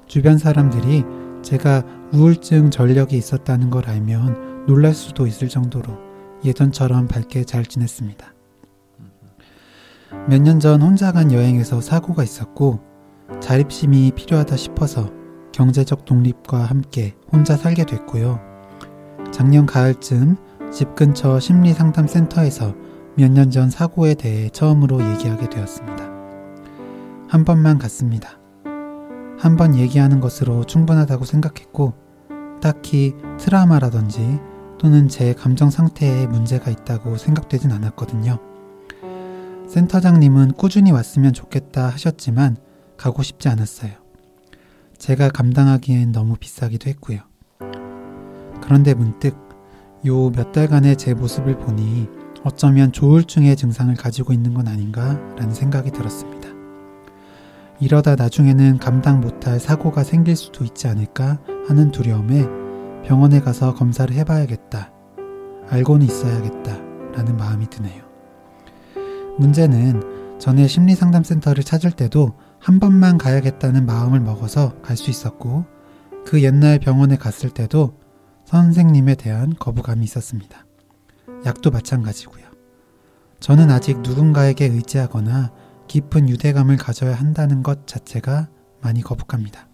주변 0.09 0.37
사람들이 0.37 1.04
제가 1.42 1.85
우울증 2.12 2.73
전력이 2.73 3.16
있었다는 3.16 3.71
걸 3.71 3.88
알면 3.88 4.66
놀랄 4.66 4.92
수도 4.92 5.28
있을 5.28 5.49
정도로 5.49 5.97
예전처럼 6.45 7.06
밝게 7.06 7.45
잘 7.45 7.64
지냈습니다. 7.64 8.26
몇 10.28 10.42
년 10.42 10.59
전 10.59 10.83
혼자 10.83 11.12
간 11.12 11.30
여행에서 11.30 11.80
사고가 11.80 12.25
있었고 12.25 12.80
자립심이 13.38 14.11
필요하다 14.16 14.56
싶어서 14.56 15.12
경제적 15.52 16.04
독립과 16.04 16.64
함께 16.64 17.14
혼자 17.33 17.56
살게 17.56 17.87
됐고요. 17.87 18.40
작년 19.30 19.64
가을쯤 19.64 20.37
집 20.73 20.94
근처 20.94 21.38
심리상담센터에서 21.40 22.75
몇 23.16 23.30
년 23.30 23.50
전 23.50 23.70
사고에 23.70 24.14
대해 24.14 24.50
처음으로 24.50 25.00
얘기하게 25.12 25.49
되었습니다. 25.49 26.04
한 27.28 27.44
번만 27.44 27.78
갔습니다. 27.78 28.38
한 29.38 29.56
번 29.56 29.75
얘기하는 29.75 30.20
것으로 30.20 30.64
충분하다고 30.64 31.25
생각했고, 31.25 31.94
딱히 32.61 33.14
트라우마라든지 33.38 34.40
또는 34.78 35.08
제 35.08 35.32
감정 35.35 35.70
상태에 35.70 36.26
문제가 36.26 36.70
있다고 36.70 37.16
생각되진 37.16 37.73
않았거든요. 37.73 38.38
센터장님은 39.68 40.52
꾸준히 40.52 40.90
왔으면 40.92 41.32
좋겠다 41.32 41.88
하셨지만 41.88 42.56
가고 42.96 43.23
싶지 43.23 43.49
않았어요. 43.49 43.92
제가 44.99 45.28
감당하기엔 45.30 46.12
너무 46.12 46.37
비싸기도 46.37 46.88
했고요. 46.90 47.20
그런데 48.62 48.94
문득 48.94 49.37
요 50.05 50.31
몇 50.31 50.53
달간의 50.53 50.97
제 50.97 51.15
모습을 51.15 51.59
보니 51.59 52.09
어쩌면 52.45 52.93
조울증의 52.93 53.57
증상을 53.57 53.95
가지고 53.97 54.33
있는 54.33 54.55
건 54.55 54.69
아닌가 54.69 55.19
라는 55.37 55.53
생각이 55.53 55.91
들었습니다. 55.91 56.49
이러다 57.81 58.15
나중에는 58.15 58.79
감당 58.79 59.21
못할 59.21 59.59
사고가 59.61 60.05
생길 60.05 60.37
수도 60.37 60.65
있지 60.65 60.87
않을까 60.87 61.38
하는 61.69 61.91
두려움에 61.91 62.47
병원에 63.05 63.41
가서 63.41 63.75
검사를 63.75 64.15
해봐야겠다. 64.15 64.93
알고는 65.69 66.07
있어야겠다. 66.07 66.79
라는 67.15 67.37
마음이 67.37 67.69
드네요. 67.69 68.05
문제는 69.38 70.38
전에 70.38 70.69
심리상담센터를 70.69 71.65
찾을 71.65 71.91
때도 71.91 72.35
한 72.61 72.79
번만 72.79 73.19
가야겠다는 73.19 73.87
마음을 73.87 74.21
먹어서 74.21 74.75
갈 74.83 74.97
수 74.97 75.11
있었고 75.11 75.65
그 76.25 76.43
옛날 76.43 76.79
병원에 76.79 77.17
갔을 77.17 77.50
때도 77.50 77.95
선생님에 78.47 79.17
대한 79.17 79.55
거부감이 79.59 80.05
있었습니다. 80.05 80.65
약도 81.45 81.71
마찬가지고요. 81.71 82.45
저는 83.41 83.71
아직 83.71 84.00
누군가에게 84.00 84.67
의지하거나 84.67 85.53
깊은 85.88 86.29
유대감을 86.29 86.76
가져야 86.76 87.15
한다는 87.15 87.65
것 87.65 87.87
자체가 87.87 88.49
많이 88.81 89.03
거북합니다. 89.03 89.69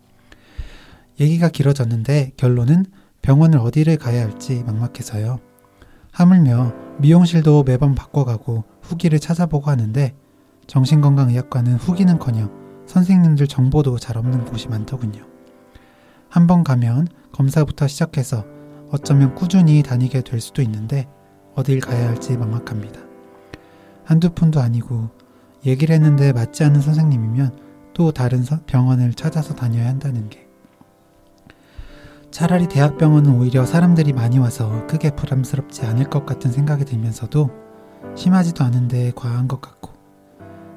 얘기가 1.20 1.50
길어졌는데 1.50 2.32
결론은 2.38 2.86
병원을 3.20 3.58
어디를 3.58 3.98
가야 3.98 4.22
할지 4.22 4.64
막막해서요. 4.64 5.38
하물며 6.10 6.72
미용실도 6.98 7.64
매번 7.64 7.94
바꿔가고 7.94 8.64
후기를 8.80 9.18
찾아보고 9.20 9.70
하는데 9.70 10.14
정신건강의학과는 10.66 11.76
후기는커녕 11.76 12.84
선생님들 12.86 13.48
정보도 13.48 13.98
잘 13.98 14.16
없는 14.16 14.46
곳이 14.46 14.68
많더군요. 14.68 15.26
한번 16.30 16.64
가면 16.64 17.08
검사부터 17.32 17.86
시작해서 17.86 18.44
어쩌면 18.92 19.34
꾸준히 19.34 19.82
다니게 19.82 20.20
될 20.20 20.40
수도 20.40 20.60
있는데 20.62 21.08
어딜 21.54 21.80
가야 21.80 22.08
할지 22.08 22.36
막막합니다. 22.36 23.00
한두 24.04 24.30
푼도 24.30 24.60
아니고 24.60 25.08
얘기를 25.64 25.94
했는데 25.94 26.32
맞지 26.32 26.62
않는 26.64 26.80
선생님이면 26.82 27.58
또 27.94 28.12
다른 28.12 28.44
병원을 28.66 29.14
찾아서 29.14 29.54
다녀야 29.54 29.88
한다는 29.88 30.28
게. 30.28 30.46
차라리 32.30 32.66
대학병원은 32.68 33.38
오히려 33.38 33.64
사람들이 33.64 34.12
많이 34.12 34.38
와서 34.38 34.86
크게 34.86 35.10
부담스럽지 35.16 35.84
않을 35.86 36.10
것 36.10 36.26
같은 36.26 36.50
생각이 36.50 36.84
들면서도 36.84 37.50
심하지도 38.14 38.64
않은데 38.64 39.12
과한 39.14 39.48
것 39.48 39.60
같고 39.60 39.92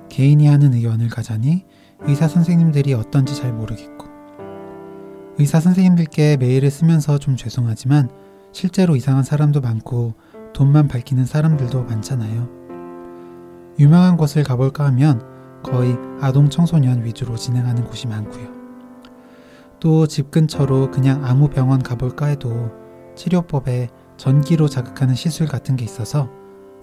개인이 0.10 0.48
하는 0.48 0.74
의원을 0.74 1.10
가자니 1.10 1.66
의사 2.02 2.28
선생님들이 2.28 2.94
어떤지 2.94 3.36
잘 3.36 3.52
모르겠고 3.54 3.95
의사 5.38 5.60
선생님들께 5.60 6.38
메일을 6.38 6.72
쓰면서 6.72 7.18
좀 7.18 7.36
죄송하지만 7.36 8.10
실제로 8.54 8.96
이상한 8.96 9.24
사람도 9.24 9.60
많고 9.60 10.14
돈만 10.54 10.88
밝히는 10.88 11.26
사람들도 11.26 11.84
많잖아요. 11.84 12.50
유명한 13.80 14.16
곳을 14.16 14.44
가볼까 14.44 14.86
하면 14.86 15.22
거의 15.62 15.98
아동 16.22 16.50
청소년 16.50 17.04
위주로 17.04 17.36
진행하는 17.36 17.84
곳이 17.84 18.08
많고요. 18.08 18.56
또 19.82 20.08
집 20.08 20.32
근처로 20.32 20.90
그냥 20.90 21.26
아무 21.26 21.50
병원 21.50 21.84
가볼까 21.84 22.28
해도 22.28 22.72
치료법에 23.16 23.90
전기로 24.18 24.70
자극하는 24.70 25.16
시술 25.16 25.48
같은 25.48 25.76
게 25.76 25.84
있어서 25.84 26.30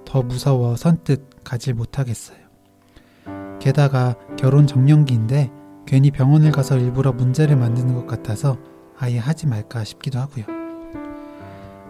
더 0.05 0.23
무서워 0.23 0.77
선뜻 0.77 1.43
가질 1.43 1.73
못하겠어요. 1.75 2.37
게다가 3.61 4.15
결혼 4.37 4.67
정년기인데 4.67 5.51
괜히 5.87 6.11
병원을 6.11 6.53
가서 6.53 6.79
일부러 6.79 7.13
문제를 7.13 7.57
만드는 7.57 7.95
것 7.95 8.07
같아서 8.07 8.57
아예 8.99 9.19
하지 9.19 9.47
말까 9.47 9.85
싶기도 9.85 10.19
하고요. 10.19 10.45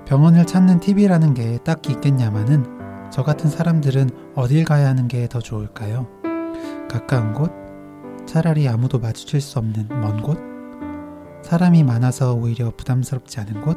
병원을 0.07 0.47
찾는 0.47 0.81
팁이라는 0.81 1.35
게 1.35 1.59
딱히 1.59 1.93
있겠냐마는 1.93 3.11
저 3.11 3.23
같은 3.23 3.49
사람들은 3.51 4.11
어딜 4.35 4.65
가야 4.65 4.89
하는 4.89 5.09
게 5.09 5.27
더 5.29 5.39
좋을까요? 5.41 6.07
가까운 6.91 7.33
곳? 7.33 7.53
차라리 8.27 8.69
아무도 8.69 8.99
마주칠 8.99 9.41
수 9.41 9.59
없는 9.59 9.89
먼 9.89 10.23
곳? 10.23 10.39
사람이 11.45 11.83
많아서 11.83 12.35
오히려 12.35 12.73
부담스럽지 12.77 13.41
않은 13.41 13.61
곳? 13.63 13.77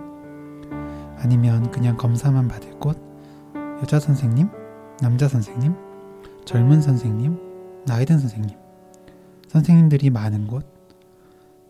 아니면 1.17 1.71
그냥 1.71 1.97
검사만 1.97 2.47
받을 2.47 2.71
곳? 2.79 2.97
여자 3.81 3.99
선생님? 3.99 4.49
남자 5.01 5.27
선생님? 5.27 5.75
젊은 6.45 6.81
선생님? 6.81 7.37
나이든 7.85 8.19
선생님, 8.19 8.55
선생님들이 9.55 10.09
많은 10.09 10.47
곳, 10.47 10.65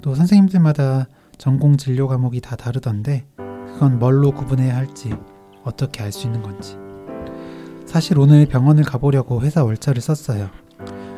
또 0.01 0.15
선생님들마다 0.15 1.07
전공 1.37 1.77
진료 1.77 2.07
과목이 2.07 2.41
다 2.41 2.55
다르던데 2.55 3.27
그건 3.35 3.99
뭘로 3.99 4.31
구분해야 4.31 4.75
할지 4.75 5.13
어떻게 5.63 6.01
알 6.01 6.11
수 6.11 6.25
있는 6.25 6.41
건지. 6.41 6.77
사실 7.85 8.17
오늘 8.17 8.47
병원을 8.47 8.83
가보려고 8.83 9.41
회사 9.43 9.63
월차를 9.63 10.01
썼어요. 10.01 10.49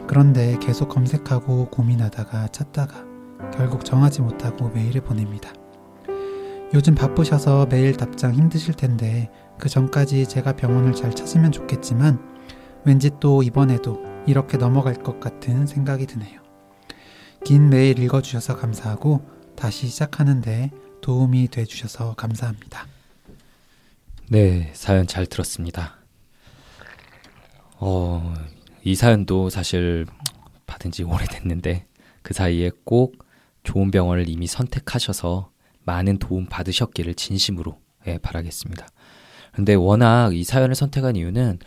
그런데 0.07 0.57
계속 0.59 0.89
검색하고 0.89 1.69
고민하다가 1.69 2.49
찾다가 2.49 3.05
결국 3.53 3.85
정하지 3.85 4.21
못하고 4.21 4.67
메일을 4.67 4.99
보냅니다. 4.99 5.53
요즘 6.73 6.95
바쁘셔서 6.95 7.67
메일 7.67 7.95
답장 7.95 8.33
힘드실 8.33 8.73
텐데 8.73 9.31
그 9.57 9.69
전까지 9.69 10.27
제가 10.27 10.57
병원을 10.57 10.93
잘 10.93 11.15
찾으면 11.15 11.53
좋겠지만 11.53 12.19
왠지 12.83 13.09
또 13.21 13.41
이번에도 13.41 14.01
이렇게 14.25 14.57
넘어갈 14.57 14.95
것 14.95 15.21
같은 15.21 15.65
생각이 15.65 16.05
드네요. 16.07 16.46
긴 17.47 17.69
메일 17.69 17.97
읽어주셔서 17.99 18.57
감사하고 18.57 19.25
다시 19.55 19.87
시작하는데 19.87 20.69
도움이 20.99 21.47
돼주셔서 21.47 22.15
감사합니다. 22.15 22.85
네, 24.29 24.69
사연 24.73 25.07
잘 25.07 25.25
들었습니다. 25.25 25.95
어, 27.77 28.33
이 28.83 28.95
사연도 28.95 29.49
사실 29.49 30.05
받은 30.65 30.91
지 30.91 31.03
오래됐는데 31.03 31.85
그 32.21 32.33
사이에 32.33 32.69
꼭 32.83 33.23
좋은 33.63 33.91
병원을 33.91 34.27
이미 34.27 34.45
선택하셔서 34.45 35.49
많은 35.85 36.19
도움 36.19 36.47
받으셨기를 36.47 37.15
진심으로 37.15 37.79
예, 38.07 38.17
바라겠습니다. 38.17 38.85
근데 39.53 39.73
워낙 39.73 40.35
이 40.35 40.43
사연을 40.43 40.75
선택한 40.75 41.15
이유는 41.15 41.59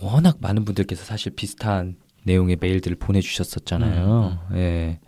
워낙 0.00 0.38
많은 0.40 0.64
분들께서 0.64 1.04
사실 1.04 1.32
비슷한 1.36 1.94
내용의 2.24 2.58
메일들을 2.60 2.96
보내주셨었잖아요. 2.96 4.38
음, 4.50 4.54
음. 4.54 4.58
예. 4.58 5.00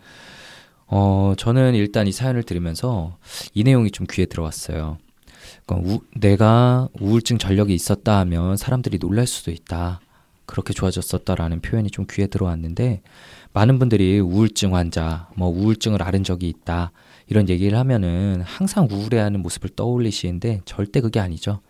어, 0.87 1.33
저는 1.37 1.75
일단 1.75 2.07
이 2.07 2.11
사연을 2.11 2.43
들으면서 2.43 3.17
이 3.53 3.63
내용이 3.63 3.91
좀 3.91 4.05
귀에 4.09 4.25
들어왔어요. 4.25 4.97
그러니까 5.65 5.93
우, 5.93 6.01
내가 6.15 6.89
우울증 6.99 7.37
전력이 7.37 7.73
있었다 7.73 8.19
하면 8.19 8.57
사람들이 8.57 8.99
놀랄 8.99 9.27
수도 9.27 9.51
있다. 9.51 9.99
그렇게 10.45 10.73
좋아졌었다라는 10.73 11.61
표현이 11.61 11.89
좀 11.89 12.05
귀에 12.09 12.27
들어왔는데 12.27 13.01
많은 13.53 13.79
분들이 13.79 14.19
우울증 14.19 14.75
환자, 14.75 15.27
뭐 15.35 15.49
우울증을 15.49 16.03
앓은 16.03 16.23
적이 16.23 16.49
있다 16.49 16.91
이런 17.27 17.49
얘기를 17.49 17.77
하면은 17.79 18.41
항상 18.45 18.87
우울해하는 18.91 19.41
모습을 19.41 19.71
떠올리시는데 19.75 20.61
절대 20.65 21.01
그게 21.01 21.19
아니죠. 21.19 21.61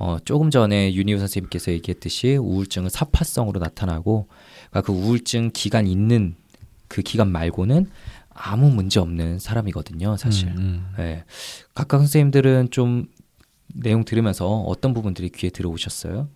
어, 0.00 0.16
조금 0.24 0.50
전에 0.50 0.94
윤희우 0.94 1.18
선생님께서 1.18 1.72
얘기했듯이 1.72 2.36
우울증은 2.36 2.88
사파성으로 2.88 3.60
나타나고 3.60 4.28
그러니까 4.70 4.80
그 4.80 4.98
우울증 4.98 5.50
기간 5.52 5.86
있는 5.86 6.36
그 6.88 7.02
기간 7.02 7.30
말고는 7.30 7.86
아무 8.30 8.70
문제 8.70 8.98
없는 8.98 9.38
사람이거든요, 9.38 10.16
사실. 10.16 10.48
음, 10.48 10.56
음. 10.56 10.94
네. 10.96 11.24
각각 11.74 11.98
선생님들은 11.98 12.70
좀 12.70 13.08
내용 13.74 14.06
들으면서 14.06 14.46
어떤 14.48 14.94
부분들이 14.94 15.28
귀에 15.28 15.50
들어오셨어요? 15.50 16.28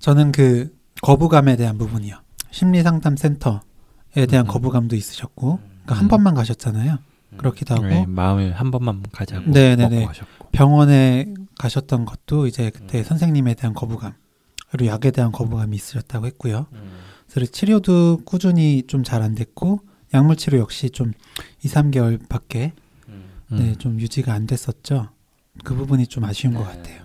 저는 0.00 0.32
그 0.32 0.76
거부감에 1.02 1.54
대한 1.54 1.78
부분이요. 1.78 2.16
심리상담센터에 2.50 4.26
대한 4.28 4.46
음. 4.46 4.48
거부감도 4.48 4.96
있으셨고, 4.96 5.60
그러니까 5.60 5.94
한 5.94 6.06
음. 6.06 6.08
번만 6.08 6.34
가셨잖아요. 6.34 6.98
그렇기도 7.36 7.74
하고 7.74 7.86
네, 7.86 8.04
마음을 8.06 8.52
한 8.52 8.70
번만 8.70 9.02
가자고 9.12 9.50
네, 9.50 9.76
네, 9.76 9.88
네. 9.88 10.06
병원에 10.52 11.32
가셨던 11.58 12.04
것도 12.04 12.46
이제 12.46 12.70
그때 12.70 12.98
음. 12.98 13.04
선생님에 13.04 13.54
대한 13.54 13.74
거부감 13.74 14.14
그리고 14.70 14.90
약에 14.92 15.10
대한 15.10 15.32
거부감이 15.32 15.76
있으셨다고 15.76 16.26
했고요. 16.26 16.66
음. 16.72 16.90
그래서 17.32 17.50
치료도 17.52 18.22
꾸준히 18.24 18.82
좀 18.86 19.02
잘 19.04 19.22
안 19.22 19.34
됐고 19.34 19.80
약물 20.12 20.36
치료 20.36 20.58
역시 20.58 20.90
좀 20.90 21.12
2, 21.62 21.68
3개월밖에 21.68 22.72
음. 23.08 23.24
네, 23.50 23.74
좀 23.76 24.00
유지가 24.00 24.32
안 24.32 24.46
됐었죠. 24.46 25.08
그 25.64 25.74
부분이 25.74 26.06
좀 26.08 26.24
아쉬운 26.24 26.54
것 26.54 26.60
네. 26.60 26.76
같아요. 26.76 27.00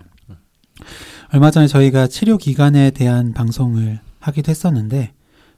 얼마 1.31 1.51
전에 1.51 1.67
저희가 1.67 2.07
치료 2.07 2.37
기간에 2.37 2.91
대한 2.91 3.33
방송을 3.33 3.99
하기도 4.19 4.49
했었는데 4.49 5.13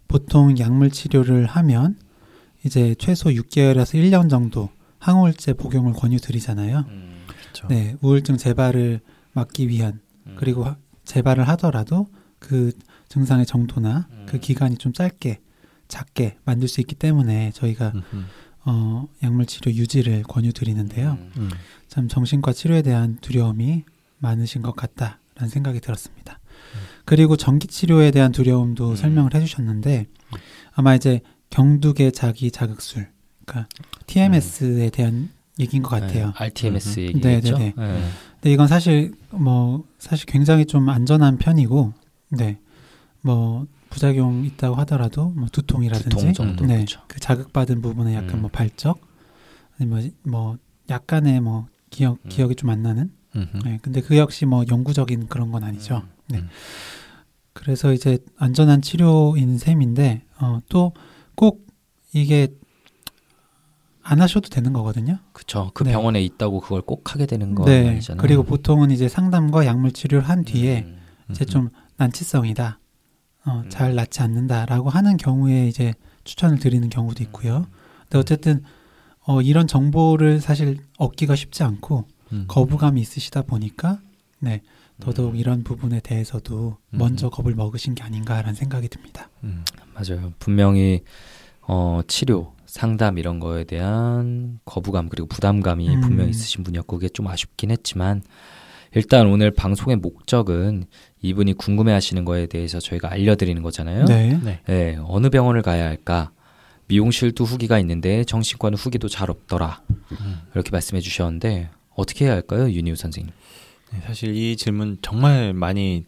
보통 0.08 0.58
약물 0.58 0.92
치료를 0.92 1.46
하면 1.46 1.98
이제 2.66 2.96
최소 2.98 3.30
6개월에서 3.30 3.96
1년 3.96 4.30
정도 4.30 4.70
항우울제 5.00 5.54
복용을 5.54 5.94
권유드리잖아요. 5.94 6.86
음. 6.88 7.26
그렇죠. 7.28 7.68
네, 7.68 7.96
우울증 8.02 8.38
재발을 8.38 9.02
막기 9.34 9.70
위한 9.70 10.00
음. 10.26 10.36
그리고 10.38 10.64
하- 10.66 10.78
재발을 11.06 11.48
하더라도 11.50 12.08
그 12.40 12.72
증상의 13.10 13.46
정도나 13.46 14.08
음. 14.12 14.26
그 14.28 14.40
기간이 14.40 14.78
좀 14.78 14.92
짧게 14.94 15.40
작게 15.88 16.38
만들 16.44 16.68
수 16.68 16.82
있기 16.82 16.96
때문에 16.96 17.52
저희가 17.54 17.94
음, 18.14 18.28
어, 18.66 19.08
약물 19.24 19.46
치료 19.46 19.72
유지를 19.72 20.24
권유드리는데요. 20.24 21.12
음. 21.12 21.32
음. 21.38 21.50
참 21.88 22.08
정신과 22.10 22.52
치료에 22.54 22.82
대한 22.82 23.18
두려움이 23.22 23.86
많으신 24.18 24.62
것 24.62 24.76
같다라는 24.76 25.50
생각이 25.50 25.80
들었습니다. 25.80 26.40
그리고 27.06 27.38
전기 27.38 27.68
치료에 27.68 28.12
대한 28.12 28.32
두려움도 28.34 28.90
음. 28.92 28.96
설명을 28.96 29.34
해주셨는데 29.36 30.08
아마 30.74 30.96
이제 30.96 31.22
경두계 31.50 32.12
자기 32.12 32.52
자극술, 32.52 33.08
그러니까 33.46 33.70
TMS에 34.08 34.90
대한 34.90 35.30
얘기인 35.60 35.82
것 35.84 35.90
같아요. 35.90 36.28
네, 36.28 36.34
RTMS 36.36 37.00
음. 37.00 37.04
얘기겠죠. 37.04 37.58
네, 37.58 37.74
네, 37.76 37.88
네. 37.88 38.10
근데 38.36 38.52
이건 38.52 38.68
사실 38.68 39.14
뭐 39.32 39.84
사실 39.98 40.26
굉장히 40.26 40.66
좀 40.66 40.90
안전한 40.90 41.38
편이고, 41.38 41.94
네, 42.32 42.60
뭐 43.22 43.66
부작용 43.90 44.46
있다고 44.46 44.76
하더라도 44.76 45.30
뭐 45.30 45.48
두통이라든지, 45.52 46.10
두통 46.10 46.34
정도, 46.34 46.66
네, 46.66 46.80
그쵸. 46.82 47.02
그 47.08 47.20
자극받은 47.20 47.82
부분에 47.82 48.14
약간 48.16 48.36
음. 48.36 48.42
뭐 48.42 48.50
발적, 48.52 49.00
아니면 49.80 50.12
뭐 50.24 50.58
약간의 50.90 51.42
뭐 51.42 51.68
기억 51.90 52.20
음. 52.26 52.30
기억이 52.30 52.56
좀 52.56 52.70
안 52.70 52.84
나는, 52.84 53.12
음, 53.36 53.48
음. 53.56 53.60
네, 53.64 53.80
근데 53.82 54.02
그 54.02 54.18
역시 54.18 54.46
뭐 54.46 54.64
영구적인 54.70 55.28
그런 55.28 55.52
건 55.52 55.64
아니죠. 55.64 56.04
음. 56.04 56.10
네. 56.28 56.38
음. 56.40 56.50
그래서 57.54 57.92
이제 57.92 58.20
안전한 58.38 58.84
치료인 58.84 59.58
셈인데 59.58 60.22
어, 60.40 60.60
또 60.70 60.94
꼭 61.38 61.68
이게 62.14 62.50
안 64.02 64.22
하셔도 64.22 64.50
되는 64.50 64.74
거거든요. 64.74 65.20
그쵸. 65.34 65.72
그 65.74 65.84
네. 65.84 65.92
병원에 65.92 66.22
있다고 66.22 66.60
그걸 66.60 66.82
꼭 66.82 67.14
하게 67.14 67.26
되는 67.26 67.54
건 67.56 67.66
네. 67.66 67.88
아니잖아요. 67.90 68.22
그리고 68.22 68.44
보통은 68.44 68.90
이제 68.90 69.08
상담과 69.08 69.66
약물 69.66 69.92
치료를 69.92 70.28
한 70.28 70.44
뒤에 70.44 70.84
음. 70.88 70.98
이제 71.30 71.46
좀 71.46 71.70
난치성이다. 71.98 72.80
어, 73.46 73.62
음. 73.64 73.70
잘 73.70 73.96
낫지 73.96 74.22
않는다라고 74.22 74.90
하는 74.90 75.16
경우에 75.18 75.68
이제 75.68 75.94
추천을 76.24 76.58
드리는 76.58 76.90
경우도 76.90 77.24
있고요. 77.26 77.68
근데 78.04 78.18
어쨌든 78.18 78.64
어, 79.26 79.42
이런 79.42 79.68
정보를 79.68 80.42
사실 80.42 80.80
얻기가 80.98 81.36
쉽지 81.36 81.64
않고 81.64 82.06
음. 82.34 82.46
거부감이 82.48 83.00
있으시다 83.00 83.44
보니까 83.44 84.00
네 84.40 84.62
더더욱 85.00 85.32
음. 85.32 85.36
이런 85.36 85.64
부분에 85.64 86.00
대해서도 86.00 86.78
음. 86.94 86.98
먼저 86.98 87.30
겁을 87.30 87.56
먹으신 87.56 87.96
게 87.96 88.04
아닌가라는 88.04 88.54
생각이 88.54 88.88
듭니다. 88.90 89.30
음. 89.44 89.64
맞아요. 89.94 90.34
분명히 90.40 91.02
어, 91.62 92.02
치료, 92.08 92.54
상담 92.66 93.18
이런 93.18 93.40
거에 93.40 93.64
대한 93.64 94.60
거부감 94.66 95.10
그리고 95.10 95.28
부담감이 95.28 95.90
음. 95.90 96.02
분명히 96.02 96.30
있으신 96.32 96.64
분이었고 96.64 96.98
그게 96.98 97.10
좀 97.10 97.28
아쉽긴 97.28 97.72
했지만 97.72 98.22
일단 98.96 99.28
오늘 99.28 99.52
방송의 99.52 99.98
목적은 99.98 100.86
이분이 101.22 101.54
궁금해하시는 101.54 102.26
거에 102.26 102.48
대해서 102.48 102.80
저희가 102.80 103.12
알려드리는 103.12 103.62
거잖아요. 103.62 104.06
네. 104.06 104.40
네. 104.44 104.62
네, 104.66 104.98
어느 105.06 105.30
병원을 105.30 105.62
가야 105.62 105.86
할까? 105.86 106.32
미용실도 106.88 107.44
후기가 107.44 107.80
있는데 107.80 108.24
정신과는 108.24 108.78
후기도 108.78 109.10
잘 109.10 109.30
없더라. 109.30 109.82
음. 109.90 110.42
이렇게 110.54 110.72
말씀해 110.72 111.02
주셨는데 111.02 111.70
어떻게 111.96 112.26
해야 112.26 112.34
할까요, 112.34 112.70
윤희우 112.70 112.96
선생님? 112.96 113.34
네, 113.94 114.02
사실 114.02 114.36
이 114.36 114.56
질문 114.58 114.98
정말 115.02 115.54
많이 115.54 116.06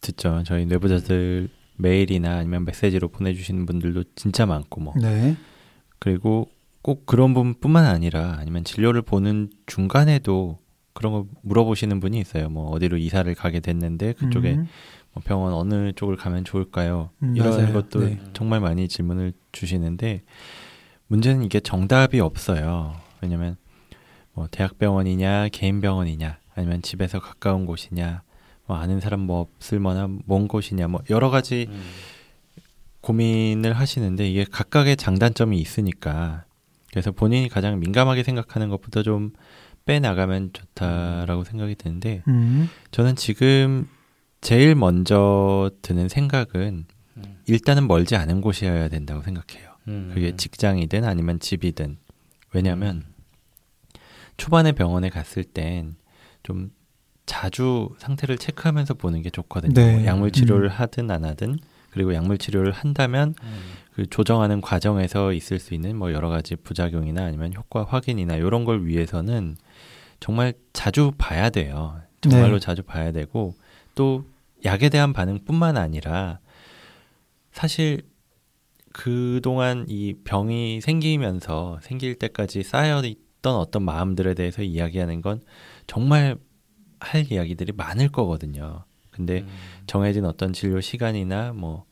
듣죠. 0.00 0.42
저희 0.46 0.66
뇌부자들 0.66 1.48
메일이나 1.76 2.36
아니면 2.38 2.64
메시지로 2.64 3.08
보내주시는 3.08 3.66
분들도 3.66 4.04
진짜 4.14 4.46
많고 4.46 4.80
뭐 4.80 4.94
네. 5.00 5.36
그리고 5.98 6.48
꼭 6.82 7.06
그런 7.06 7.34
분뿐만 7.34 7.84
아니라 7.84 8.36
아니면 8.38 8.64
진료를 8.64 9.02
보는 9.02 9.50
중간에도 9.66 10.58
그런 10.92 11.12
거 11.12 11.26
물어보시는 11.42 12.00
분이 12.00 12.18
있어요. 12.18 12.48
뭐 12.48 12.70
어디로 12.70 12.96
이사를 12.96 13.32
가게 13.34 13.60
됐는데 13.60 14.14
그쪽에 14.14 14.54
음, 14.54 14.66
뭐 15.12 15.22
병원 15.24 15.52
어느 15.52 15.92
쪽을 15.92 16.16
가면 16.16 16.44
좋을까요? 16.44 17.10
음, 17.22 17.36
이런 17.36 17.50
맞아요. 17.50 17.72
것도 17.72 18.00
네. 18.00 18.18
정말 18.32 18.60
많이 18.60 18.88
질문을 18.88 19.32
주시는데 19.52 20.22
문제는 21.08 21.44
이게 21.44 21.60
정답이 21.60 22.20
없어요. 22.20 22.96
왜냐면 23.20 23.56
뭐 24.32 24.48
대학병원이냐 24.50 25.48
개인 25.52 25.80
병원이냐 25.80 26.38
아니면 26.54 26.82
집에서 26.82 27.20
가까운 27.20 27.66
곳이냐 27.66 28.22
뭐 28.66 28.76
아는 28.76 29.00
사람 29.00 29.20
뭐 29.20 29.40
없을 29.40 29.80
만한 29.80 30.20
먼 30.26 30.48
곳이냐 30.48 30.88
뭐 30.88 31.00
여러 31.10 31.30
가지 31.30 31.68
고민을 33.00 33.72
하시는데 33.72 34.28
이게 34.28 34.44
각각의 34.44 34.96
장단점이 34.96 35.58
있으니까 35.58 36.44
그래서 36.90 37.12
본인이 37.12 37.48
가장 37.48 37.78
민감하게 37.78 38.22
생각하는 38.22 38.68
것부터 38.68 39.02
좀 39.02 39.32
빼나가면 39.86 40.50
좋다라고 40.52 41.44
생각이 41.44 41.74
드는데 41.76 42.22
음, 42.28 42.68
저는 42.90 43.16
지금 43.16 43.88
제일 44.40 44.74
먼저 44.74 45.70
드는 45.82 46.08
생각은 46.08 46.86
음. 47.16 47.38
일단은 47.46 47.86
멀지 47.86 48.16
않은 48.16 48.40
곳이어야 48.40 48.88
된다고 48.88 49.22
생각해요. 49.22 49.70
음. 49.88 50.10
그게 50.14 50.36
직장이든 50.36 51.04
아니면 51.04 51.40
집이든. 51.40 51.98
왜냐하면 52.52 53.04
초반에 54.36 54.72
병원에 54.72 55.08
갔을 55.08 55.44
땐 55.44 55.94
좀 56.50 56.72
자주 57.26 57.90
상태를 57.98 58.36
체크하면서 58.36 58.94
보는 58.94 59.22
게 59.22 59.30
좋거든요. 59.30 59.72
네. 59.72 59.92
뭐 59.92 60.04
약물 60.04 60.32
치료를 60.32 60.68
음. 60.68 60.70
하든 60.70 61.10
안 61.12 61.24
하든 61.24 61.58
그리고 61.90 62.12
약물 62.12 62.38
치료를 62.38 62.72
한다면 62.72 63.36
음. 63.44 63.60
그 63.92 64.10
조정하는 64.10 64.60
과정에서 64.60 65.32
있을 65.32 65.60
수 65.60 65.74
있는 65.74 65.96
뭐 65.96 66.12
여러 66.12 66.28
가지 66.28 66.56
부작용이나 66.56 67.24
아니면 67.24 67.54
효과 67.54 67.84
확인이나 67.84 68.34
이런 68.34 68.64
걸 68.64 68.84
위해서는 68.84 69.56
정말 70.18 70.54
자주 70.72 71.12
봐야 71.18 71.50
돼요. 71.50 72.00
정말로 72.20 72.54
네. 72.54 72.58
자주 72.58 72.82
봐야 72.82 73.12
되고 73.12 73.54
또 73.94 74.24
약에 74.64 74.88
대한 74.88 75.12
반응뿐만 75.12 75.76
아니라 75.76 76.40
사실 77.52 78.02
그동안 78.92 79.86
이 79.88 80.14
병이 80.24 80.80
생기면서 80.80 81.78
생길 81.82 82.16
때까지 82.16 82.64
쌓여 82.64 83.00
있던 83.04 83.54
어떤 83.54 83.84
마음들에 83.84 84.34
대해서 84.34 84.62
이야기하는 84.62 85.22
건 85.22 85.40
정말 85.90 86.38
할 87.00 87.32
이야기들이 87.32 87.72
많을 87.72 88.10
거거든요. 88.10 88.84
근데 89.10 89.44
정해진 89.88 90.24
어떤 90.24 90.52
진료 90.52 90.80
시간이나 90.80 91.52
뭐 91.52 91.84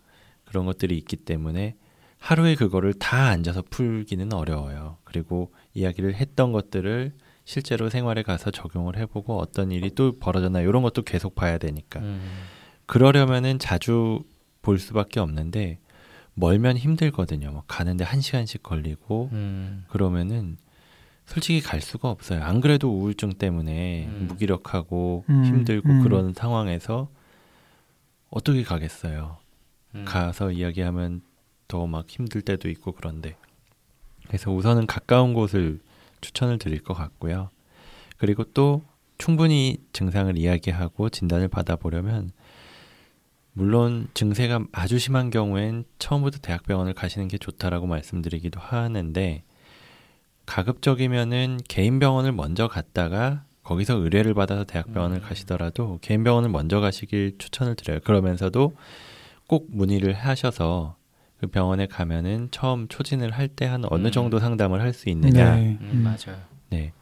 그런 0.44 0.66
것들이 0.66 0.96
있기 0.98 1.16
때문에 1.16 1.74
하루에 2.20 2.54
그거를 2.54 2.94
다 2.94 3.26
앉아서 3.26 3.64
풀기는 3.70 4.32
어려워요. 4.32 4.98
그리고 5.02 5.52
이야기를 5.74 6.14
했던 6.14 6.52
것들을 6.52 7.12
실제로 7.44 7.90
생활에 7.90 8.22
가서 8.22 8.52
적용을 8.52 8.96
해보고 8.98 9.36
어떤 9.40 9.72
일이 9.72 9.90
또 9.90 10.16
벌어졌나 10.20 10.60
이런 10.60 10.84
것도 10.84 11.02
계속 11.02 11.34
봐야 11.34 11.58
되니까 11.58 11.98
음. 11.98 12.20
그러려면은 12.86 13.58
자주 13.58 14.22
볼 14.62 14.78
수밖에 14.78 15.18
없는데 15.18 15.80
멀면 16.34 16.76
힘들거든요. 16.76 17.50
뭐 17.50 17.64
가는데 17.66 18.04
한 18.04 18.20
시간씩 18.20 18.62
걸리고 18.62 19.30
음. 19.32 19.86
그러면은 19.88 20.56
솔직히 21.28 21.60
갈 21.60 21.82
수가 21.82 22.08
없어요. 22.08 22.42
안 22.42 22.62
그래도 22.62 22.90
우울증 22.90 23.34
때문에 23.34 24.06
음. 24.06 24.26
무기력하고 24.28 25.24
음, 25.28 25.44
힘들고 25.44 25.88
음. 25.88 26.02
그런 26.02 26.32
상황에서 26.32 27.10
어떻게 28.30 28.62
가겠어요. 28.62 29.36
음. 29.94 30.04
가서 30.06 30.50
이야기하면 30.50 31.20
더 31.68 31.86
막 31.86 32.08
힘들 32.08 32.40
때도 32.40 32.70
있고 32.70 32.92
그런데 32.92 33.36
그래서 34.26 34.50
우선은 34.50 34.86
가까운 34.86 35.34
곳을 35.34 35.80
추천을 36.22 36.58
드릴 36.58 36.82
것 36.82 36.94
같고요. 36.94 37.50
그리고 38.16 38.44
또 38.44 38.82
충분히 39.18 39.76
증상을 39.92 40.34
이야기하고 40.38 41.10
진단을 41.10 41.48
받아보려면 41.48 42.30
물론 43.52 44.08
증세가 44.14 44.64
아주 44.72 44.98
심한 44.98 45.28
경우엔 45.28 45.84
처음부터 45.98 46.38
대학병원을 46.38 46.94
가시는 46.94 47.28
게 47.28 47.36
좋다라고 47.36 47.86
말씀드리기도 47.86 48.60
하는데 48.60 49.42
가급적이면은 50.48 51.58
개인 51.68 51.98
병원을 51.98 52.32
먼저 52.32 52.68
갔다가 52.68 53.44
거기서 53.62 53.96
의뢰를 53.96 54.32
받아서 54.32 54.64
대학병원을 54.64 55.18
음. 55.18 55.22
가시더라도 55.22 55.98
개인 56.00 56.24
병원을 56.24 56.48
먼저 56.48 56.80
가시길 56.80 57.36
추천을 57.38 57.74
드려요. 57.74 58.00
그러면서도 58.02 58.72
꼭 59.46 59.66
문의를 59.70 60.14
하셔서 60.14 60.96
그 61.38 61.46
병원에 61.48 61.86
가면은 61.86 62.48
처음 62.50 62.88
초진을 62.88 63.30
할 63.30 63.48
때 63.54 63.66
한 63.66 63.84
어느 63.90 64.06
음. 64.08 64.10
정도 64.10 64.38
상담을 64.40 64.80
할 64.80 64.92
수 64.94 65.10
있느냐. 65.10 65.54
네. 65.56 65.78
음, 65.82 66.02
맞아요. 66.02 66.40
네. 66.70 66.92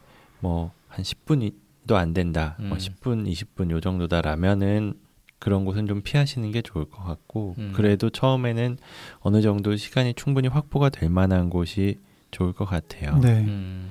뭐 0.41 0.71
한 0.89 1.03
10분도 1.03 1.93
안 1.93 2.13
된다. 2.13 2.55
뭐 2.59 2.69
음. 2.69 2.77
10분, 2.77 3.31
20분 3.31 3.71
요 3.71 3.79
정도다라면은 3.79 4.93
그런 5.39 5.63
곳은 5.63 5.87
좀 5.87 6.01
피하시는 6.01 6.51
게 6.51 6.61
좋을 6.61 6.85
것 6.85 7.03
같고 7.03 7.55
음. 7.59 7.71
그래도 7.75 8.09
처음에는 8.09 8.77
어느 9.19 9.41
정도 9.41 9.75
시간이 9.75 10.15
충분히 10.15 10.47
확보가 10.49 10.89
될 10.89 11.09
만한 11.09 11.49
곳이 11.49 11.99
좋을 12.31 12.53
것 12.53 12.65
같아요. 12.65 13.17
네. 13.19 13.39
음. 13.41 13.89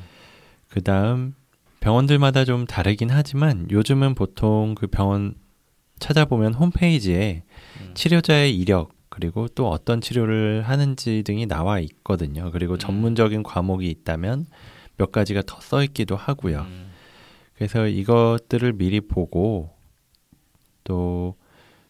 그 0.69 0.83
다음 0.83 1.35
병원들마다 1.81 2.45
좀 2.45 2.67
다르긴 2.67 3.11
하지만 3.11 3.67
요즘은 3.71 4.15
보통 4.15 4.75
그 4.75 4.87
병원 4.87 5.35
찾아보면 5.99 6.55
홈페이지에 6.55 7.45
음. 7.81 7.91
치료자의 7.95 8.57
이력 8.57 8.95
그리고 9.09 9.49
또 9.49 9.71
어떤 9.71 10.01
치료를 10.01 10.63
하는지 10.63 11.23
등이 11.23 11.47
나와 11.47 11.81
있거든요. 11.81 12.51
그리고 12.51 12.75
음. 12.75 12.79
전문적인 12.79 13.43
과목이 13.43 13.89
있다면 13.89 14.47
몇 14.99 15.13
가지가 15.13 15.43
더 15.47 15.61
써 15.61 15.83
있기도 15.85 16.17
하고요. 16.17 16.61
음. 16.69 16.91
그래서 17.55 17.87
이것들을 17.87 18.75
미리 18.75 19.01
보고 19.01 19.71
또 20.85 21.37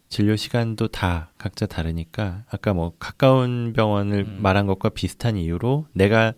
진료 0.09 0.37
시간도 0.37 0.89
다 0.89 1.33
각자 1.39 1.67
다르니까 1.67 2.45
아까 2.49 2.73
뭐 2.75 2.95
가까운 2.99 3.73
병원을 3.75 4.25
음. 4.27 4.39
말한 4.41 4.67
것과 4.67 4.91
비슷한 4.91 5.37
이유로 5.37 5.87
내가 5.93 6.33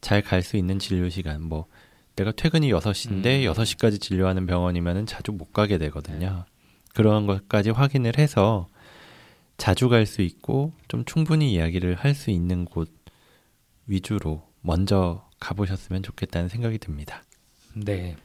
잘 0.00 0.22
갈 0.22 0.42
수 0.42 0.56
있는 0.56 0.78
진료 0.78 1.08
시간 1.08 1.40
뭐 1.42 1.66
내가 2.16 2.32
퇴근이 2.32 2.70
6시인데 2.72 3.46
음. 3.46 3.52
6시까지 3.52 4.00
진료하는 4.00 4.46
병원이면은 4.46 5.06
자주 5.06 5.32
못 5.32 5.52
가게 5.52 5.78
되거든요. 5.78 6.44
그런 6.94 7.26
것까지 7.26 7.70
확인을 7.70 8.18
해서 8.18 8.68
자주 9.56 9.88
갈 9.88 10.04
수 10.06 10.22
있고 10.22 10.72
좀 10.88 11.04
충분히 11.04 11.52
이야기를 11.54 11.94
할 11.94 12.14
수 12.14 12.30
있는 12.30 12.64
곳 12.64 12.90
위주로 13.86 14.42
먼저 14.60 15.28
가보셨으면 15.40 16.02
좋겠다는 16.02 16.48
생각이 16.48 16.78
듭니다. 16.78 17.22
네. 17.74 18.16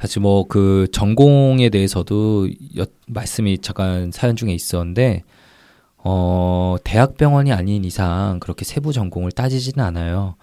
사실 0.00 0.20
뭐 0.20 0.44
그 0.48 0.86
전공에 0.92 1.68
대해서도 1.70 2.48
여, 2.78 2.86
말씀이 3.06 3.58
잠깐 3.58 4.10
사연 4.12 4.36
중에 4.36 4.52
있었는데 4.52 5.22
어 5.98 6.76
대학병원이 6.84 7.52
아닌 7.52 7.84
이상 7.84 8.38
그렇게 8.40 8.64
세부 8.64 8.92
전공을 8.92 9.32
따지지는 9.32 9.82
않아요. 9.84 10.36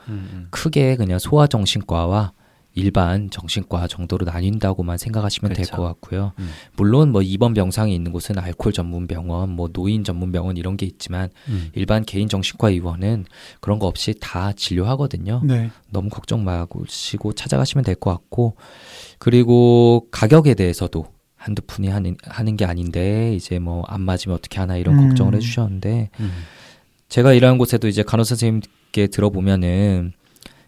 크게 0.49 0.95
그냥 0.95 1.19
소아정신과와 1.19 2.33
일반 2.73 3.29
정신과 3.29 3.87
정도로 3.87 4.25
나뉜다고만 4.25 4.97
생각하시면 4.97 5.53
될 5.53 5.65
그렇죠. 5.65 5.75
것 5.77 5.83
같고요. 5.83 6.31
음. 6.39 6.49
물론 6.77 7.11
뭐 7.11 7.21
입원 7.21 7.53
병상이 7.53 7.93
있는 7.93 8.11
곳은 8.11 8.39
알코올 8.39 8.71
전문 8.73 9.07
병원, 9.07 9.49
뭐 9.49 9.67
노인 9.71 10.03
전문 10.03 10.31
병원 10.31 10.55
이런 10.57 10.77
게 10.77 10.85
있지만 10.85 11.29
음. 11.49 11.69
일반 11.75 12.05
개인 12.05 12.29
정신과 12.29 12.69
의원은 12.69 13.25
그런 13.59 13.77
거 13.79 13.87
없이 13.87 14.15
다 14.19 14.53
진료하거든요. 14.53 15.41
네. 15.43 15.69
너무 15.89 16.09
걱정 16.09 16.43
마시고 16.43 17.33
찾아가시면 17.33 17.83
될 17.83 17.95
것 17.95 18.11
같고 18.11 18.55
그리고 19.19 20.07
가격에 20.11 20.53
대해서도 20.53 21.05
한두 21.35 21.61
푼이 21.63 21.87
하는 21.87 22.15
하는 22.23 22.55
게 22.55 22.65
아닌데 22.65 23.33
이제 23.35 23.59
뭐 23.59 23.83
안 23.87 24.01
맞으면 24.01 24.37
어떻게 24.37 24.59
하나 24.59 24.77
이런 24.77 24.97
음. 24.97 25.09
걱정을 25.09 25.35
해주셨는데 25.35 26.09
음. 26.19 26.31
제가 27.09 27.33
일하는 27.33 27.57
곳에도 27.57 27.87
이제 27.87 28.03
간호 28.03 28.23
선생님께 28.23 29.07
들어보면은 29.07 30.13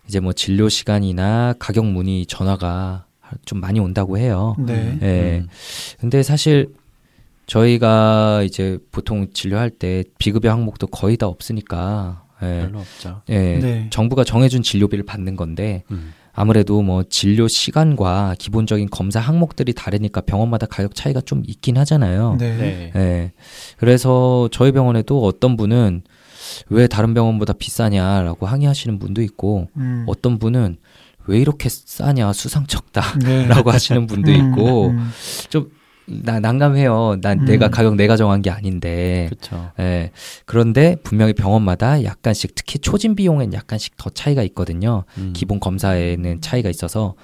이제 0.08 0.20
뭐 0.20 0.34
진료 0.34 0.70
시간이나 0.70 1.54
가격 1.60 1.86
문의 1.86 2.26
전화가 2.26 3.06
좀 3.46 3.60
많이 3.60 3.80
온다고 3.80 4.18
해요. 4.18 4.56
네. 4.60 4.98
예. 5.02 5.40
음. 5.40 5.48
근데 6.00 6.24
사실 6.24 6.74
저희가 7.46 8.44
이제 8.44 8.78
보통 8.92 9.28
진료할 9.34 9.70
때 9.70 10.04
비급여 10.18 10.52
항목도 10.52 10.88
거의 10.88 11.18
다 11.18 11.28
없으니까 11.28 12.24
예. 12.42 12.62
별로 12.62 12.80
없죠. 12.80 13.22
예. 13.30 13.60
네. 13.60 13.88
정부가 13.90 14.24
정해준 14.24 14.64
진료비를 14.64 15.06
받는 15.06 15.36
건데 15.36 15.84
음. 15.92 16.14
아무래도 16.34 16.82
뭐 16.82 17.04
진료 17.04 17.48
시간과 17.48 18.36
기본적인 18.40 18.90
검사 18.90 19.20
항목들이 19.20 19.74
다르니까 19.74 20.22
병원마다 20.22 20.66
가격 20.66 20.96
차이가 20.96 21.22
좀 21.22 21.44
있긴 21.46 21.78
하잖아요. 21.78 22.38
네. 22.40 22.58
네. 22.58 22.92
예. 22.96 23.32
그래서 23.78 24.50
저희 24.52 24.72
병원에도 24.72 25.24
어떤 25.24 25.56
분은 25.58 26.02
왜 26.70 26.88
다른 26.88 27.14
병원보다 27.14 27.54
비싸냐라고 27.54 28.46
항의하시는 28.46 29.00
분도 29.00 29.22
있고 29.22 29.70
음. 29.78 30.06
어떤 30.08 30.40
분은 30.40 30.78
왜 31.28 31.40
이렇게 31.40 31.70
싸냐 31.70 32.34
수상쩍다라고 32.34 33.20
네. 33.24 33.48
하시는 33.72 34.08
분도 34.08 34.32
음, 34.32 34.36
있고 34.36 34.88
음. 34.90 35.12
나 36.06 36.40
난감해요. 36.40 37.20
난 37.22 37.40
음. 37.40 37.46
내가 37.46 37.70
가격 37.70 37.96
내가 37.96 38.18
정한 38.18 38.42
게 38.42 38.50
아닌데. 38.50 39.30
그렇죠. 39.30 39.72
예. 39.80 40.12
그런데 40.46 40.98
분명히 41.04 41.34
병원마다 41.34 42.04
약간씩 42.04 42.56
특히 42.56 42.80
초진 42.80 43.16
비용엔 43.16 43.54
약간씩 43.54 43.96
더 43.98 44.10
차이가 44.10 44.44
있거든요. 44.44 45.06
음. 45.18 45.32
기본 45.34 45.60
검사에는 45.60 46.42
차이가 46.42 46.70
있어서 46.70 47.16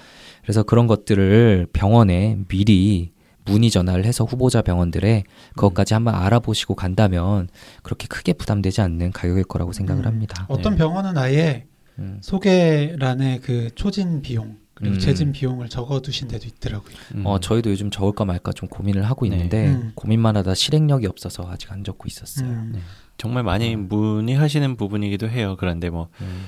그래서 0.43 0.63
그런 0.63 0.87
것들을 0.87 1.67
병원에 1.73 2.37
미리 2.47 3.11
문의 3.49 3.69
전화를 3.69 4.05
해서 4.05 4.23
후보자 4.23 4.61
병원들에 4.61 5.23
그것까지 5.55 5.93
한번 5.93 6.15
알아보시고 6.15 6.75
간다면 6.75 7.49
그렇게 7.83 8.07
크게 8.07 8.33
부담되지 8.33 8.81
않는 8.81 9.11
가격일 9.11 9.43
거라고 9.45 9.73
생각을 9.73 10.03
음. 10.03 10.07
합니다. 10.07 10.45
어떤 10.47 10.73
네. 10.73 10.77
병원은 10.77 11.17
아예 11.17 11.65
음. 11.97 12.19
소개란에 12.21 13.39
그 13.39 13.69
초진 13.75 14.21
비용 14.21 14.57
그리고 14.73 14.95
음. 14.95 14.99
재진 14.99 15.33
비용을 15.33 15.67
적어두신 15.67 16.29
데도 16.29 16.47
있더라고요. 16.47 16.95
음. 17.15 17.25
어, 17.25 17.39
저희도 17.39 17.69
요즘 17.69 17.91
적을까 17.91 18.23
말까 18.23 18.53
좀 18.53 18.69
고민을 18.69 19.03
하고 19.03 19.27
네. 19.27 19.35
있는데 19.35 19.67
음. 19.67 19.91
고민만 19.95 20.37
하다 20.37 20.55
실행력이 20.55 21.05
없어서 21.05 21.49
아직 21.49 21.71
안 21.71 21.83
적고 21.83 22.07
있었어요. 22.07 22.47
음. 22.47 22.71
네. 22.75 22.79
정말 23.17 23.43
많이 23.43 23.75
문의하시는 23.75 24.77
부분이기도 24.77 25.27
해요. 25.27 25.57
그런데 25.59 25.89
뭐 25.89 26.07
음. 26.21 26.45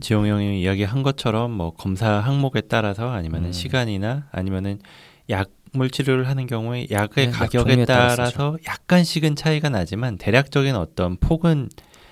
지용 0.00 0.26
형이 0.26 0.62
이야기한 0.62 1.02
것처럼 1.02 1.50
뭐 1.50 1.72
검사 1.74 2.08
항목에 2.20 2.60
따라서 2.62 3.10
아니면은 3.10 3.48
음. 3.48 3.52
시간이나 3.52 4.28
아니면은 4.30 4.78
약 5.30 5.50
물 5.74 5.90
치료를 5.90 6.28
하는 6.28 6.46
경우에 6.46 6.86
약의 6.90 7.26
네, 7.26 7.32
약 7.32 7.38
가격에. 7.38 7.84
따라서 7.84 8.56
약간씩은 8.66 9.36
차이가 9.36 9.68
나지만 9.68 10.18
대략적인 10.18 10.74
어떤 10.76 11.16
폭은 11.16 11.68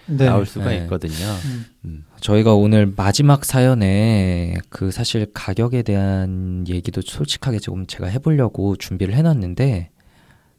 네. 0.07 0.27
나올 0.27 0.46
수가 0.46 0.66
네. 0.70 0.79
있거든요. 0.79 1.14
음. 1.44 1.64
음. 1.85 2.05
저희가 2.20 2.55
오늘 2.55 2.92
마지막 2.96 3.44
사연에 3.44 4.55
그 4.68 4.90
사실 4.90 5.27
가격에 5.33 5.83
대한 5.83 6.64
얘기도 6.68 7.01
솔직하게 7.01 7.59
조금 7.61 7.87
제가 7.87 8.07
해보려고 8.09 8.77
준비를 8.77 9.14
해놨는데 9.14 9.90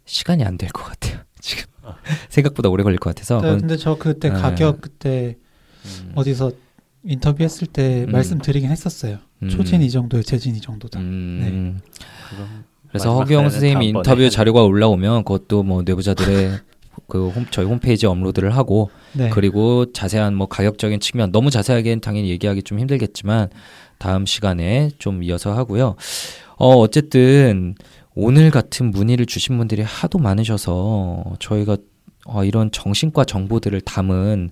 시간이 0.06 0.44
안 0.44 0.58
될 0.58 0.70
것 0.72 0.84
같아요. 0.84 1.20
지금 1.42 1.66
생각보다 2.30 2.70
오래 2.70 2.84
걸릴 2.84 2.98
것 3.00 3.14
같아서. 3.14 3.42
네, 3.42 3.58
근데 3.58 3.76
저 3.78 3.98
그때 3.98 4.30
네. 4.30 4.36
가격 4.36 4.80
그때 4.82 5.38
음, 5.86 6.12
어디서 6.16 6.52
인터뷰했을 7.04 7.68
때 7.68 8.06
음. 8.08 8.12
말씀드리긴 8.12 8.70
했었어요. 8.72 9.18
음, 9.44 9.50
초진 9.50 9.82
이 9.82 9.90
정도, 9.92 10.22
재진 10.22 10.56
이 10.56 10.62
정도다. 10.62 11.00
음, 11.02 11.80
그럼 12.30 12.64
그래서 12.94 13.16
허기영 13.16 13.50
선생님 13.50 13.82
인터뷰 13.82 14.30
자료가 14.30 14.62
올라오면 14.62 15.24
그것도 15.24 15.64
뭐 15.64 15.82
내부자들의 15.82 16.60
그 17.10 17.30
홈, 17.30 17.48
저희 17.50 17.66
홈페이지에 17.66 18.08
업로드를 18.08 18.56
하고 18.56 18.92
네. 19.14 19.30
그리고 19.30 19.92
자세한 19.92 20.36
뭐 20.36 20.48
가격적인 20.48 21.00
측면 21.00 21.32
너무 21.32 21.50
자세하게는 21.50 22.02
당연히 22.02 22.30
얘기하기 22.30 22.62
좀 22.62 22.80
힘들겠지만 22.80 23.50
다음 23.98 24.28
시간에 24.28 24.92
좀 25.00 25.24
이어서 25.24 25.54
하고요. 25.54 25.96
어 26.58 26.76
어쨌든 26.76 27.74
오늘 28.14 28.52
같은 28.52 28.92
문의를 28.92 29.26
주신 29.26 29.58
분들이 29.58 29.82
하도 29.82 30.20
많으셔서 30.20 31.24
저희가 31.40 31.78
어, 32.26 32.44
이런 32.44 32.72
정신과 32.72 33.26
정보들을 33.26 33.82
담은 33.82 34.52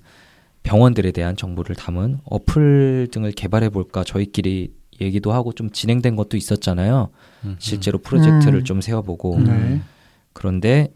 병원들에 0.64 1.12
대한 1.12 1.36
정보를 1.38 1.76
담은 1.76 2.20
어플 2.26 3.10
등을 3.12 3.34
개발해 3.34 3.70
볼까 3.70 4.04
저희끼리 4.04 4.72
얘기도 5.02 5.34
하고 5.34 5.54
좀 5.54 5.70
진행된 5.72 6.16
것도 6.16 6.38
있었잖아요. 6.38 7.10
음. 7.46 7.56
실제로 7.60 8.00
프로젝트를 8.00 8.60
음. 8.60 8.64
좀 8.64 8.82
세워보고 8.82 9.40
네. 9.40 9.52
음. 9.52 9.84
그런데 10.34 10.94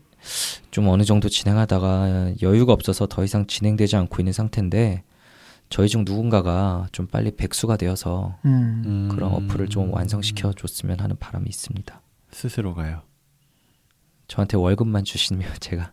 좀 0.71 0.87
어느 0.87 1.03
정도 1.03 1.29
진행하다가 1.29 2.33
여유가 2.41 2.73
없어서 2.73 3.07
더 3.07 3.23
이상 3.23 3.45
진행되지 3.47 3.95
않고 3.95 4.21
있는 4.21 4.33
상태인데 4.33 5.03
저희 5.69 5.89
중 5.89 6.03
누군가가 6.05 6.87
좀 6.91 7.07
빨리 7.07 7.31
백수가 7.35 7.77
되어서 7.77 8.37
음. 8.45 8.83
음. 8.85 9.09
그런 9.11 9.33
어플을 9.33 9.67
좀 9.69 9.93
완성시켜 9.93 10.53
줬으면 10.53 10.99
하는 10.99 11.15
바람이 11.17 11.45
있습니다. 11.47 12.01
스스로가요. 12.31 13.01
저한테 14.27 14.57
월급만 14.57 15.03
주시면 15.03 15.47
제가 15.59 15.91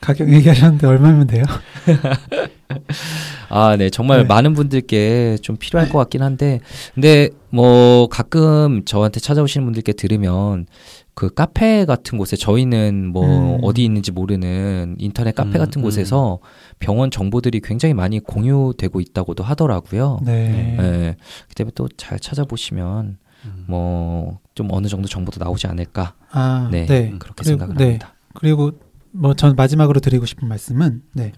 가격 0.00 0.32
얘기하셨는데 0.32 0.86
얼마면 0.86 1.26
돼요? 1.26 1.44
아, 3.54 3.76
네. 3.76 3.90
정말 3.90 4.18
네. 4.20 4.24
많은 4.24 4.54
분들께 4.54 5.36
좀 5.42 5.56
필요할 5.56 5.88
것 5.90 5.98
같긴 5.98 6.22
한데, 6.22 6.60
근데 6.94 7.28
뭐 7.50 8.06
가끔 8.08 8.84
저한테 8.84 9.20
찾아오시는 9.20 9.64
분들께 9.66 9.92
들으면 9.92 10.66
그 11.14 11.28
카페 11.34 11.84
같은 11.84 12.16
곳에 12.16 12.36
저희는 12.36 13.08
뭐 13.12 13.56
음. 13.56 13.58
어디 13.62 13.84
있는지 13.84 14.10
모르는 14.10 14.96
인터넷 14.98 15.34
카페 15.34 15.58
음, 15.58 15.64
같은 15.64 15.80
음. 15.80 15.84
곳에서 15.84 16.38
병원 16.78 17.10
정보들이 17.10 17.60
굉장히 17.60 17.92
많이 17.92 18.18
공유되고 18.20 19.00
있다고도 19.00 19.44
하더라고요. 19.44 20.20
네. 20.24 20.74
네. 20.78 21.16
그 21.48 21.54
때문에 21.54 21.72
또 21.74 21.88
잘 21.98 22.18
찾아보시면 22.18 23.18
음. 23.44 23.64
뭐좀 23.66 24.68
어느 24.70 24.86
정도 24.86 25.06
정보도 25.08 25.44
나오지 25.44 25.66
않을까. 25.66 26.14
아, 26.30 26.68
네. 26.72 26.86
네. 26.86 27.12
그렇게 27.18 27.42
그리고- 27.42 27.44
생각을 27.44 27.74
네. 27.76 27.84
합니다. 27.84 28.14
그리고 28.34 28.70
뭐 29.10 29.34
전 29.34 29.54
마지막으로 29.56 30.00
드리고 30.00 30.24
싶은 30.24 30.48
말씀은 30.48 31.02
네. 31.12 31.32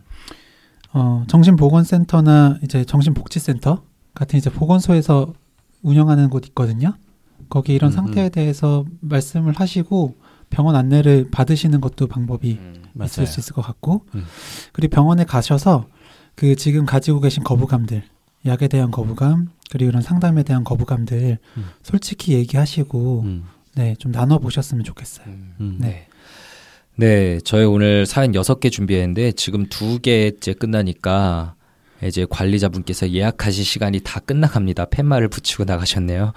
어, 0.94 1.24
정신보건센터나 1.26 2.59
이제 2.62 2.85
정신복지센터 2.85 3.83
같은 4.14 4.38
이제 4.38 4.48
보건소에서 4.48 5.35
운영하는 5.83 6.30
곳 6.30 6.46
있거든요. 6.46 6.94
거기 7.50 7.74
이런 7.74 7.90
음, 7.90 7.94
상태에 7.96 8.26
음. 8.26 8.30
대해서 8.30 8.85
말씀을 9.00 9.52
하시고 9.54 10.14
병원 10.50 10.76
안내를 10.76 11.30
받으시는 11.30 11.80
것도 11.80 12.07
방법이 12.07 12.59
음. 12.61 12.83
맞아요. 12.92 13.07
있을 13.07 13.26
수 13.26 13.40
있을 13.40 13.54
것 13.54 13.62
같고 13.62 14.07
음. 14.14 14.24
그리고 14.72 14.94
병원에 14.94 15.24
가셔서 15.24 15.87
그 16.37 16.54
지금 16.54 16.87
가지고 16.87 17.20
계신 17.20 17.42
거부감들 17.42 18.04
약에 18.46 18.68
대한 18.68 18.92
거부감 18.92 19.48
그리고 19.70 19.90
이런 19.90 20.00
상담에 20.00 20.44
대한 20.44 20.62
거부감들 20.62 21.38
음. 21.57 21.64
솔직히 21.83 22.35
얘기하시고 22.35 23.22
음. 23.22 23.44
네좀 23.74 24.12
나눠 24.12 24.38
보셨으면 24.38 24.85
좋겠어요. 24.85 25.26
음. 25.26 25.78
네. 25.80 26.07
네, 26.96 27.40
저희 27.40 27.64
오늘 27.64 28.07
사연 28.07 28.35
여섯 28.37 28.61
개 28.61 28.70
준비했는데 28.70 29.33
지금 29.33 29.66
두 29.68 29.98
개째 29.98 30.54
끝나니까 30.54 31.57
이제 32.04 32.24
관리자분께서 32.28 33.11
예약하실 33.11 33.64
시간이 33.64 34.00
다 34.04 34.20
끝나갑니다. 34.20 34.87
팻말을 34.87 35.28
붙이고 35.28 35.64
나가셨네요. 35.64 36.33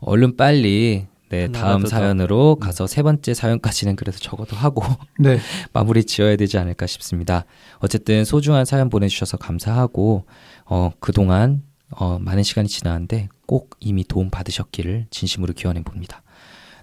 얼른 0.00 0.36
빨리 0.36 1.06
네, 1.30 1.50
다음 1.50 1.82
더. 1.82 1.88
사연으로 1.88 2.56
음. 2.58 2.60
가서 2.60 2.86
세 2.86 3.02
번째 3.02 3.32
사연까지는 3.32 3.96
그래도 3.96 4.18
적어도 4.18 4.54
하고 4.54 4.82
네. 5.18 5.38
마무리 5.72 6.04
지어야 6.04 6.36
되지 6.36 6.58
않을까 6.58 6.86
싶습니다. 6.86 7.46
어쨌든 7.78 8.24
소중한 8.24 8.66
사연 8.66 8.90
보내주셔서 8.90 9.38
감사하고 9.38 10.26
어, 10.66 10.90
그동안 11.00 11.62
어, 11.90 12.18
많은 12.20 12.42
시간이 12.42 12.68
지났는데 12.68 13.28
꼭 13.46 13.76
이미 13.80 14.04
도움 14.04 14.28
받으셨기를 14.28 15.06
진심으로 15.10 15.54
기원해 15.54 15.82
봅니다. 15.82 16.22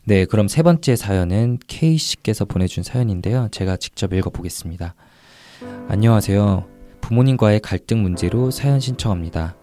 네, 0.07 0.23
그럼 0.23 0.47
세 0.47 0.63
번째 0.63 0.95
사연은 0.95 1.59
K 1.67 1.97
씨께서 1.97 2.45
보내준 2.45 2.81
사연인데요. 2.81 3.49
제가 3.51 3.75
직접 3.75 4.13
읽어보겠습니다. 4.13 4.95
안녕하세요. 5.89 6.65
부모님과의 7.01 7.59
갈등 7.59 8.03
문제로 8.03 8.49
사연 8.49 8.79
신청합니다. 8.79 9.57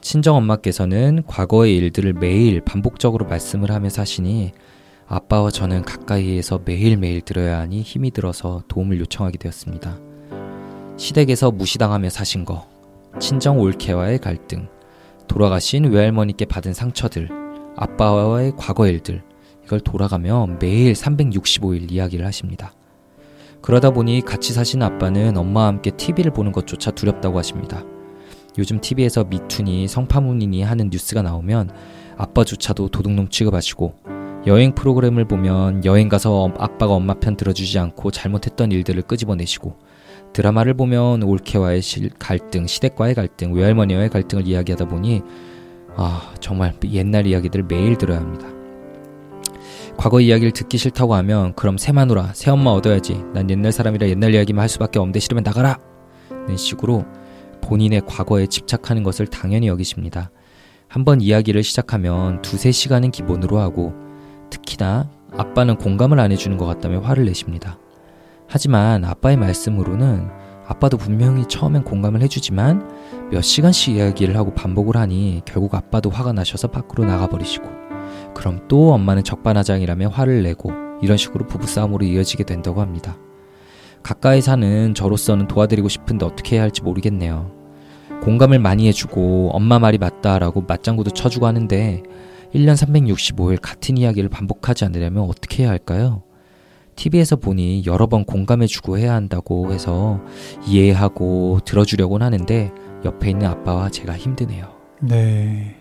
친정 0.00 0.34
엄마께서는 0.34 1.22
과거의 1.28 1.76
일들을 1.76 2.14
매일 2.14 2.60
반복적으로 2.60 3.26
말씀을 3.26 3.70
하며 3.70 3.88
사시니 3.88 4.50
아빠와 5.06 5.52
저는 5.52 5.82
가까이에서 5.82 6.60
매일매일 6.64 7.20
들어야 7.20 7.60
하니 7.60 7.82
힘이 7.82 8.10
들어서 8.10 8.64
도움을 8.66 8.98
요청하게 8.98 9.38
되었습니다. 9.38 9.96
시댁에서 10.96 11.52
무시당하며 11.52 12.10
사신 12.10 12.44
거, 12.44 12.68
친정 13.20 13.60
올케와의 13.60 14.18
갈등, 14.18 14.66
돌아가신 15.28 15.84
외할머니께 15.84 16.46
받은 16.46 16.74
상처들, 16.74 17.28
아빠와의 17.76 18.54
과거 18.56 18.88
일들, 18.88 19.22
이걸 19.68 19.80
돌아가며 19.80 20.56
매일 20.60 20.94
365일 20.94 21.92
이야기를 21.92 22.24
하십니다. 22.24 22.72
그러다 23.60 23.90
보니 23.90 24.22
같이 24.22 24.54
사신 24.54 24.82
아빠는 24.82 25.36
엄마와 25.36 25.66
함께 25.66 25.90
TV를 25.90 26.32
보는 26.32 26.52
것조차 26.52 26.90
두렵다고 26.92 27.36
하십니다. 27.36 27.84
요즘 28.56 28.80
TV에서 28.80 29.24
미투니 29.24 29.86
성파문이니 29.86 30.62
하는 30.62 30.88
뉴스가 30.90 31.20
나오면 31.20 31.70
아빠조차도 32.16 32.88
도둑놈 32.88 33.28
취급하시고 33.28 33.94
여행 34.46 34.74
프로그램을 34.74 35.26
보면 35.26 35.84
여행 35.84 36.08
가서 36.08 36.44
엄- 36.44 36.54
아빠가 36.58 36.94
엄마 36.94 37.12
편 37.12 37.36
들어주지 37.36 37.78
않고 37.78 38.10
잘못했던 38.10 38.72
일들을 38.72 39.02
끄집어내시고 39.02 39.76
드라마를 40.32 40.72
보면 40.74 41.22
올케와의 41.24 41.82
실- 41.82 42.10
갈등, 42.18 42.66
시댁과의 42.66 43.14
갈등, 43.14 43.52
외할머니와의 43.52 44.08
갈등을 44.08 44.48
이야기하다 44.48 44.88
보니 44.88 45.20
아 45.94 46.32
정말 46.40 46.74
옛날 46.90 47.26
이야기들을 47.26 47.66
매일 47.68 47.98
들어야 47.98 48.18
합니다. 48.18 48.48
과거 49.98 50.20
이야기를 50.20 50.52
듣기 50.52 50.78
싫다고 50.78 51.16
하면 51.16 51.54
그럼 51.54 51.76
새 51.76 51.90
마누라, 51.90 52.30
새 52.32 52.52
엄마 52.52 52.70
얻어야지. 52.70 53.20
난 53.34 53.50
옛날 53.50 53.72
사람이라 53.72 54.08
옛날 54.08 54.32
이야기만 54.32 54.62
할 54.62 54.68
수밖에 54.68 55.00
없는데 55.00 55.18
싫으면 55.18 55.42
나가라. 55.42 55.76
는 56.46 56.56
식으로 56.56 57.04
본인의 57.62 58.02
과거에 58.06 58.46
집착하는 58.46 59.02
것을 59.02 59.26
당연히 59.26 59.66
여기십니다. 59.66 60.30
한번 60.86 61.20
이야기를 61.20 61.64
시작하면 61.64 62.40
두세 62.42 62.70
시간은 62.70 63.10
기본으로 63.10 63.58
하고 63.58 63.92
특히나 64.50 65.10
아빠는 65.36 65.76
공감을 65.76 66.20
안 66.20 66.30
해주는 66.30 66.56
것 66.56 66.64
같다며 66.64 67.00
화를 67.00 67.24
내십니다. 67.24 67.76
하지만 68.46 69.04
아빠의 69.04 69.36
말씀으로는 69.36 70.28
아빠도 70.64 70.96
분명히 70.96 71.44
처음엔 71.46 71.82
공감을 71.82 72.22
해주지만 72.22 73.30
몇 73.32 73.42
시간씩 73.42 73.96
이야기를 73.96 74.36
하고 74.36 74.54
반복을 74.54 74.96
하니 74.96 75.42
결국 75.44 75.74
아빠도 75.74 76.08
화가 76.08 76.32
나셔서 76.32 76.68
밖으로 76.68 77.04
나가버리시고 77.04 77.87
그럼 78.34 78.66
또 78.68 78.92
엄마는 78.92 79.24
적반하장이라며 79.24 80.08
화를 80.08 80.42
내고 80.42 80.72
이런 81.02 81.16
식으로 81.16 81.46
부부싸움으로 81.46 82.04
이어지게 82.04 82.44
된다고 82.44 82.80
합니다. 82.80 83.16
가까이 84.02 84.40
사는 84.40 84.94
저로서는 84.94 85.48
도와드리고 85.48 85.88
싶은데 85.88 86.24
어떻게 86.24 86.56
해야 86.56 86.62
할지 86.62 86.82
모르겠네요. 86.82 87.52
공감을 88.22 88.58
많이 88.58 88.88
해주고 88.88 89.50
엄마 89.52 89.78
말이 89.78 89.98
맞다라고 89.98 90.62
맞장구도 90.62 91.10
쳐주고 91.10 91.46
하는데 91.46 92.02
1년 92.54 92.74
365일 92.74 93.58
같은 93.60 93.96
이야기를 93.96 94.28
반복하지 94.28 94.84
않으려면 94.84 95.24
어떻게 95.24 95.62
해야 95.62 95.70
할까요? 95.70 96.22
TV에서 96.96 97.36
보니 97.36 97.84
여러 97.86 98.06
번 98.06 98.24
공감해주고 98.24 98.98
해야 98.98 99.14
한다고 99.14 99.72
해서 99.72 100.20
이해하고 100.66 101.60
들어주려고는 101.64 102.26
하는데 102.26 102.72
옆에 103.04 103.30
있는 103.30 103.46
아빠와 103.46 103.90
제가 103.90 104.16
힘드네요. 104.16 104.66
네. 105.00 105.77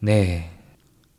네. 0.00 0.24
네. 0.24 0.56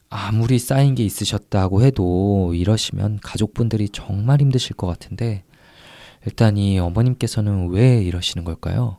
아무리 0.09 0.59
쌓인 0.59 0.93
게 0.93 1.05
있으셨다고 1.05 1.83
해도 1.83 2.53
이러시면 2.53 3.19
가족분들이 3.21 3.87
정말 3.89 4.41
힘드실 4.41 4.75
것 4.75 4.85
같은데 4.87 5.45
일단 6.25 6.57
이 6.57 6.77
어머님께서는 6.79 7.69
왜 7.69 8.03
이러시는 8.03 8.43
걸까요? 8.43 8.97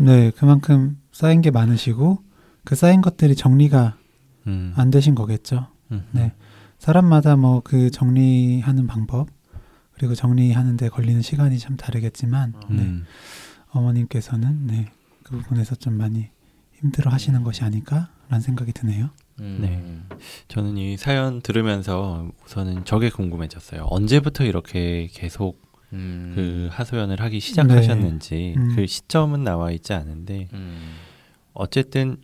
네, 0.00 0.32
그만큼 0.32 1.00
쌓인 1.12 1.42
게 1.42 1.52
많으시고 1.52 2.18
그 2.64 2.74
쌓인 2.74 3.02
것들이 3.02 3.36
정리가 3.36 3.96
음. 4.48 4.72
안 4.76 4.90
되신 4.90 5.14
거겠죠. 5.14 5.68
음. 5.92 6.04
네. 6.10 6.32
사람마다 6.78 7.36
뭐 7.36 7.60
그 7.64 7.90
정리하는 7.90 8.86
방법 8.86 9.28
그리고 9.92 10.14
정리하는데 10.14 10.88
걸리는 10.88 11.22
시간이 11.22 11.58
참 11.58 11.76
다르겠지만 11.76 12.52
네. 12.68 12.82
음. 12.82 13.04
어머님께서는 13.70 14.66
네, 14.66 14.90
그 15.22 15.38
부분에서 15.38 15.76
좀 15.76 15.94
많이 15.94 16.28
힘들어 16.74 17.10
하시는 17.10 17.42
것이 17.42 17.64
아닐까 17.64 18.10
라는 18.28 18.40
생각이 18.42 18.72
드네요. 18.72 19.10
네. 19.38 19.82
저는 20.48 20.78
이 20.78 20.96
사연 20.96 21.42
들으면서 21.42 22.30
우선은 22.44 22.84
저게 22.84 23.10
궁금해졌어요. 23.10 23.86
언제부터 23.90 24.44
이렇게 24.44 25.08
계속 25.12 25.60
음. 25.92 26.32
그 26.34 26.68
하소연을 26.72 27.20
하기 27.20 27.38
시작하셨는지 27.40 28.54
음. 28.56 28.74
그 28.74 28.86
시점은 28.86 29.44
나와 29.44 29.70
있지 29.70 29.92
않은데 29.92 30.48
음. 30.52 30.94
어쨌든 31.52 32.16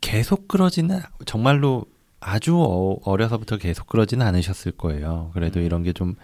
계속 0.00 0.48
그러지는 0.48 1.00
정말로 1.26 1.84
아주 2.20 2.56
어, 2.56 2.98
어려서부터 3.04 3.56
계속 3.58 3.86
그러지는 3.86 4.26
않으셨을 4.26 4.72
거예요. 4.72 5.30
그래도 5.34 5.60
음. 5.60 5.64
이런 5.64 5.82
게 5.82 5.92
좀 5.92 6.14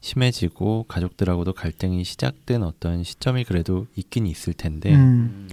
심해지고 0.00 0.84
가족들하고도 0.88 1.52
갈등이 1.52 2.04
시작된 2.04 2.62
어떤 2.62 3.02
시점이 3.02 3.44
그래도 3.44 3.86
있긴 3.96 4.26
있을 4.26 4.52
텐데 4.52 4.94
음, 4.94 5.48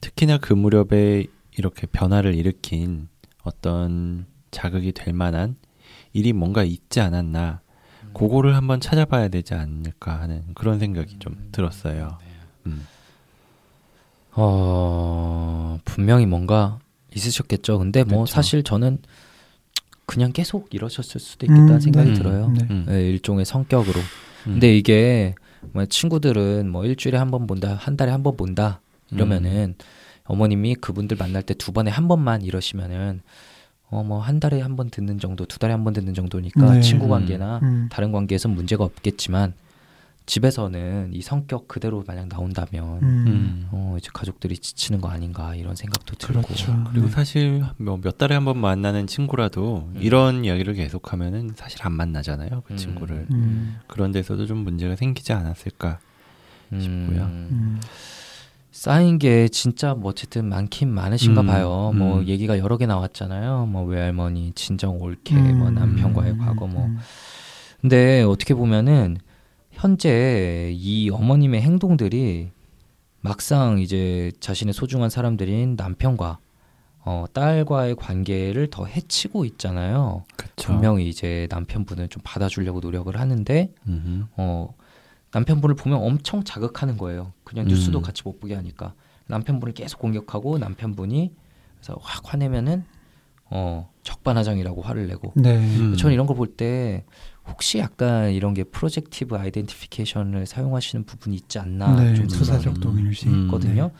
특히나 0.00 0.38
그 0.38 0.52
무렵에 0.52 1.26
이렇게 1.56 1.86
변화를 1.86 2.34
일으킨 2.34 3.08
어떤 3.42 4.26
자극이 4.50 4.92
될 4.92 5.14
만한 5.14 5.56
일이 6.12 6.32
뭔가 6.32 6.64
있지 6.64 7.00
않았나 7.00 7.60
그거를 8.14 8.56
한번 8.56 8.80
찾아봐야 8.80 9.28
되지 9.28 9.54
않을까 9.54 10.20
하는 10.20 10.44
그런 10.54 10.78
생각이 10.78 11.18
좀 11.18 11.48
들었어요. 11.52 12.18
음. 12.66 12.86
어, 14.32 15.78
분명히 15.84 16.26
뭔가 16.26 16.78
있으셨겠죠. 17.14 17.78
근데 17.78 18.04
뭐 18.04 18.18
그렇죠. 18.18 18.32
사실 18.34 18.62
저는 18.62 18.98
그냥 20.04 20.32
계속 20.32 20.72
이러셨을 20.74 21.20
수도 21.20 21.46
있겠다는 21.46 21.74
음, 21.74 21.80
생각이 21.80 22.10
네. 22.10 22.14
들어요. 22.14 22.48
네. 22.50 22.66
음. 22.70 22.84
네, 22.88 23.08
일종의 23.08 23.44
성격으로. 23.44 23.98
음. 24.46 24.52
근데 24.52 24.76
이게 24.76 25.34
뭐 25.72 25.84
친구들은 25.86 26.70
뭐 26.70 26.84
일주일에 26.84 27.18
한 27.18 27.30
번 27.30 27.46
본다, 27.46 27.74
한 27.74 27.96
달에 27.96 28.12
한 28.12 28.22
번 28.22 28.36
본다 28.36 28.80
이러면은 29.10 29.74
음. 29.78 29.84
어머님이 30.26 30.74
그분들 30.76 31.16
만날 31.16 31.42
때 31.42 31.54
두 31.54 31.72
번에 31.72 31.90
한 31.90 32.08
번만 32.08 32.42
이러시면은 32.42 33.20
어 33.90 34.02
뭐 34.02 34.18
한 34.20 34.40
달에 34.40 34.60
한 34.60 34.74
번 34.76 34.90
듣는 34.90 35.18
정도, 35.20 35.46
두 35.46 35.58
달에 35.60 35.72
한 35.72 35.84
번 35.84 35.92
듣는 35.92 36.12
정도니까 36.14 36.74
네. 36.74 36.80
친구 36.80 37.04
음. 37.06 37.10
관계나 37.10 37.60
음, 37.62 37.88
다른 37.90 38.10
관계에선 38.12 38.50
문제가 38.52 38.82
없겠지만 38.84 39.54
집에서는 40.26 41.10
이 41.12 41.22
성격 41.22 41.68
그대로 41.68 42.02
만약 42.04 42.26
나온다면 42.26 42.98
음. 43.02 43.24
음. 43.28 43.68
어 43.70 43.94
이제 43.96 44.10
가족들이 44.12 44.58
지치는 44.58 45.00
거 45.00 45.08
아닌가 45.08 45.54
이런 45.54 45.76
생각도 45.76 46.16
들고 46.16 46.42
그렇죠. 46.42 46.82
그리고 46.90 47.06
네. 47.06 47.12
사실 47.12 47.64
뭐 47.76 47.96
몇 48.02 48.18
달에 48.18 48.34
한 48.34 48.44
번 48.44 48.58
만나는 48.58 49.06
친구라도 49.06 49.88
음. 49.94 50.00
이런 50.02 50.44
이야기를 50.44 50.74
계속하면은 50.74 51.52
사실 51.54 51.78
안 51.86 51.92
만나잖아요 51.92 52.62
그 52.66 52.72
음. 52.74 52.76
친구를 52.76 53.26
음. 53.30 53.76
그런 53.86 54.10
데서도 54.10 54.46
좀 54.46 54.58
문제가 54.58 54.96
생기지 54.96 55.32
않았을까 55.32 56.00
싶고요. 56.80 57.30
음, 58.76 58.90
음. 58.90 58.92
쌓인 58.92 59.18
게 59.18 59.48
진짜 59.48 59.94
뭐 59.94 60.10
어쨌든 60.10 60.46
많긴 60.46 60.90
많으신가 60.90 61.40
음, 61.40 61.46
봐요. 61.46 61.92
뭐 61.94 62.18
음. 62.18 62.26
얘기가 62.26 62.58
여러 62.58 62.76
개 62.76 62.86
나왔잖아요. 62.86 63.66
뭐 63.66 63.84
외할머니 63.84 64.52
친정 64.54 65.00
올케, 65.00 65.34
음. 65.34 65.58
뭐 65.58 65.70
남편과의 65.70 66.38
과거 66.38 66.66
뭐. 66.66 66.84
음. 66.86 66.98
근데 67.80 68.22
어떻게 68.22 68.54
보면은 68.54 69.18
현재 69.70 70.72
이 70.74 71.10
어머님의 71.10 71.62
행동들이 71.62 72.50
막상 73.20 73.78
이제 73.78 74.32
자신의 74.40 74.72
소중한 74.72 75.10
사람들인 75.10 75.76
남편과 75.76 76.38
어, 77.08 77.24
딸과의 77.32 77.94
관계를 77.96 78.68
더 78.68 78.84
해치고 78.84 79.44
있잖아요. 79.44 80.24
그렇죠. 80.36 80.72
분명히 80.72 81.08
이제 81.08 81.46
남편분은 81.50 82.08
좀 82.08 82.20
받아주려고 82.24 82.80
노력을 82.80 83.16
하는데 83.18 83.72
음흠. 83.86 84.24
어, 84.36 84.74
남편분을 85.36 85.76
보면 85.76 85.98
엄청 85.98 86.42
자극하는 86.44 86.96
거예요. 86.96 87.32
그냥 87.44 87.66
뉴스도 87.68 87.98
음. 87.98 88.02
같이 88.02 88.22
못 88.24 88.40
보게 88.40 88.54
하니까 88.54 88.94
남편분을 89.26 89.74
계속 89.74 89.98
공격하고 90.00 90.56
남편분이 90.56 91.34
그래서 91.76 91.98
확 92.00 92.32
화내면은 92.32 92.84
어, 93.50 93.90
적반하장이라고 94.02 94.80
화를 94.80 95.06
내고 95.06 95.32
네. 95.36 95.58
음. 95.58 95.94
저는 95.96 96.14
이런 96.14 96.26
걸 96.26 96.36
볼 96.36 96.56
때 96.56 97.04
혹시 97.46 97.78
약간 97.78 98.32
이런 98.32 98.54
게 98.54 98.64
projective 98.64 99.36
identification을 99.36 100.46
사용하시는 100.46 101.04
부분이 101.04 101.36
있지 101.36 101.58
않나 101.58 101.94
네, 101.94 102.14
좀 102.14 102.26
투사적 102.28 102.62
생각이 102.62 102.80
동일시. 102.80 103.28
음. 103.28 103.44
있거든요. 103.44 103.90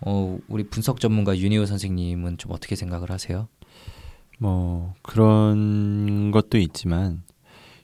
어, 0.00 0.38
우리 0.48 0.62
분석 0.62 1.00
전문가 1.00 1.36
윤희호 1.36 1.66
선생님은 1.66 2.38
좀 2.38 2.52
어떻게 2.52 2.76
생각을 2.76 3.10
하세요? 3.10 3.48
뭐 4.38 4.94
그런 5.02 6.30
것도 6.30 6.56
있지만 6.58 7.24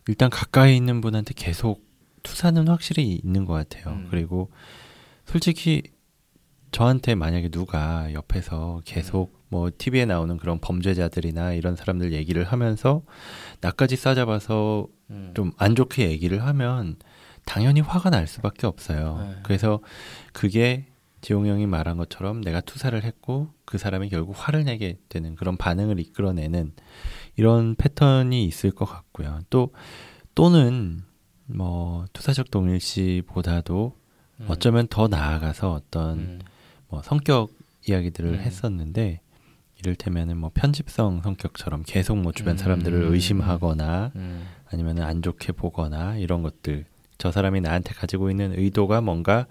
일단 0.07 0.30
가까이 0.30 0.76
있는 0.76 1.01
분한테 1.01 1.34
계속 1.34 1.84
투사는 2.25 2.66
확실히 2.66 3.14
있는 3.22 3.45
것 3.45 3.53
같아요. 3.53 3.95
음. 3.95 4.09
그리고 4.11 4.51
솔직히 5.25 5.83
저한테 6.72 7.14
만약에 7.14 7.51
누가 7.51 8.12
옆에서 8.12 8.83
계속 8.85 9.39
뭐 9.49 9.70
TV에 9.77 10.07
나오는 10.07 10.37
그런 10.37 10.59
범죄자들이나 10.59 11.53
이런 11.53 11.77
사람들 11.77 12.12
얘기를 12.12 12.43
하면서 12.43 13.03
나까지 13.61 13.95
싸잡아서 13.95 14.89
음. 15.11 15.33
좀안 15.37 15.77
좋게 15.77 16.11
얘기를 16.11 16.45
하면 16.45 16.97
당연히 17.45 17.81
화가 17.81 18.11
날 18.11 18.27
수밖에 18.27 18.66
없어요. 18.66 19.18
네. 19.20 19.37
그래서 19.45 19.79
그게 20.33 20.87
지용 21.20 21.47
형이 21.47 21.66
말한 21.66 21.97
것처럼 21.97 22.41
내가 22.41 22.61
투사를 22.61 23.01
했고 23.03 23.49
그 23.64 23.79
사람이 23.79 24.09
결국 24.09 24.35
화를 24.37 24.64
내게 24.64 24.99
되는 25.09 25.37
그런 25.37 25.57
반응을 25.57 26.01
이끌어내는 26.01 26.72
이런 27.37 27.77
패턴이 27.77 28.45
있을 28.45 28.72
것 28.72 28.85
같고요. 28.85 29.41
또 29.49 29.72
또는 30.35 31.03
뭐 31.47 32.05
투사적 32.12 32.51
동일시보다도 32.51 33.97
음. 34.40 34.47
어쩌면 34.49 34.86
더 34.88 35.09
나아가서 35.09 35.72
어떤 35.72 36.18
음. 36.18 36.40
뭐 36.88 37.03
성격 37.03 37.51
이야기들을 37.86 38.30
음. 38.30 38.40
했었는데 38.40 39.20
이를테면은 39.78 40.38
뭐 40.38 40.51
편집성 40.55 41.22
성격처럼 41.22 41.82
계속 41.86 42.16
뭐 42.16 42.32
주변 42.32 42.55
음. 42.55 42.57
사람들을 42.59 43.05
의심하거나 43.12 44.12
음. 44.16 44.47
아니면 44.66 45.01
안 45.01 45.22
좋게 45.22 45.53
보거나 45.53 46.16
이런 46.16 46.42
것들 46.42 46.86
저 47.18 47.30
사람이 47.30 47.61
나한테 47.61 47.95
가지고 47.95 48.30
있는 48.30 48.59
의도가 48.59 49.01
뭔가 49.01 49.47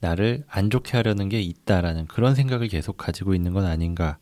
나를 0.00 0.44
안 0.48 0.70
좋게 0.70 0.96
하려는 0.96 1.28
게 1.28 1.40
있다라는 1.40 2.06
그런 2.06 2.34
생각을 2.34 2.68
계속 2.68 2.96
가지고 2.96 3.34
있는 3.34 3.52
건 3.52 3.64
아닌가 3.64 4.18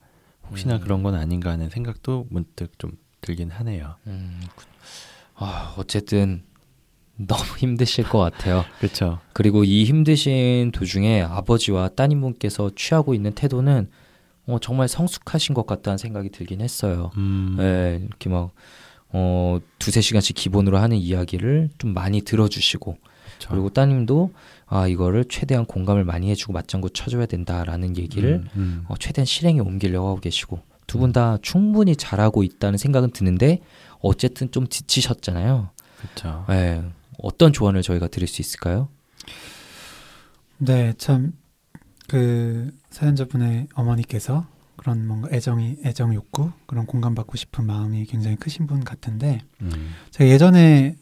혹시나 0.48 0.76
음. 0.76 0.80
그런 0.80 1.02
건 1.02 1.14
아닌가 1.14 1.50
하는 1.50 1.68
생각도 1.70 2.26
문득 2.30 2.78
좀 2.78 2.92
들긴 3.20 3.50
하네요. 3.50 3.96
음. 4.06 4.40
아, 5.34 5.74
어쨌든 5.76 6.44
너무 7.26 7.42
힘드실 7.58 8.08
것 8.08 8.18
같아요. 8.18 8.64
그렇죠. 8.80 9.18
그리고 9.32 9.64
이 9.64 9.84
힘드신 9.84 10.70
도중에 10.72 11.22
아버지와 11.22 11.88
따님분께서 11.90 12.70
취하고 12.76 13.14
있는 13.14 13.32
태도는 13.32 13.88
어, 14.46 14.58
정말 14.60 14.88
성숙하신 14.88 15.54
것 15.54 15.66
같다는 15.66 15.98
생각이 15.98 16.30
들긴 16.30 16.60
했어요. 16.60 17.10
음, 17.16 17.56
예, 17.60 18.00
이렇게 18.04 18.28
막 18.28 18.50
어, 19.10 19.58
두세 19.78 20.00
시간씩 20.00 20.34
기본으로 20.36 20.78
하는 20.78 20.96
이야기를 20.96 21.70
좀 21.78 21.92
많이 21.94 22.22
들어주시고 22.22 22.96
그렇죠. 23.36 23.48
그리고 23.50 23.68
따님도 23.70 24.32
아 24.66 24.88
이거를 24.88 25.26
최대한 25.28 25.64
공감을 25.66 26.04
많이 26.04 26.30
해주고 26.30 26.52
맞장구 26.54 26.90
쳐줘야 26.90 27.26
된다라는 27.26 27.96
얘기를 27.98 28.42
음, 28.44 28.48
음. 28.56 28.84
어, 28.88 28.94
최대한 28.98 29.26
실행에 29.26 29.60
옮기려고 29.60 30.08
하고 30.08 30.20
계시고 30.20 30.60
두 30.86 30.98
분 30.98 31.12
다 31.12 31.38
충분히 31.42 31.94
잘하고 31.96 32.42
있다는 32.42 32.76
생각은 32.78 33.10
드는데 33.12 33.60
어쨌든 34.00 34.50
좀 34.50 34.66
지치셨잖아요. 34.66 35.70
그렇죠. 36.00 36.44
예, 36.50 36.82
어떤 37.22 37.52
조언을 37.52 37.82
저희가 37.82 38.08
드릴 38.08 38.28
수 38.28 38.42
있을까요? 38.42 38.88
네, 40.58 40.92
참 40.98 41.42
그 42.12 42.70
사연자분의 42.90 43.68
어머니께서 43.74 44.46
그런 44.76 45.06
뭔가 45.06 45.28
애정이 45.32 45.78
애정 45.86 46.14
욕구 46.14 46.52
그런 46.66 46.84
공감받고 46.84 47.38
싶은 47.38 47.64
마음이 47.64 48.04
굉장히 48.04 48.36
크신 48.36 48.66
분 48.66 48.84
같은데 48.84 49.40
음, 49.62 49.94
제가 50.10 50.28
예전에 50.28 50.96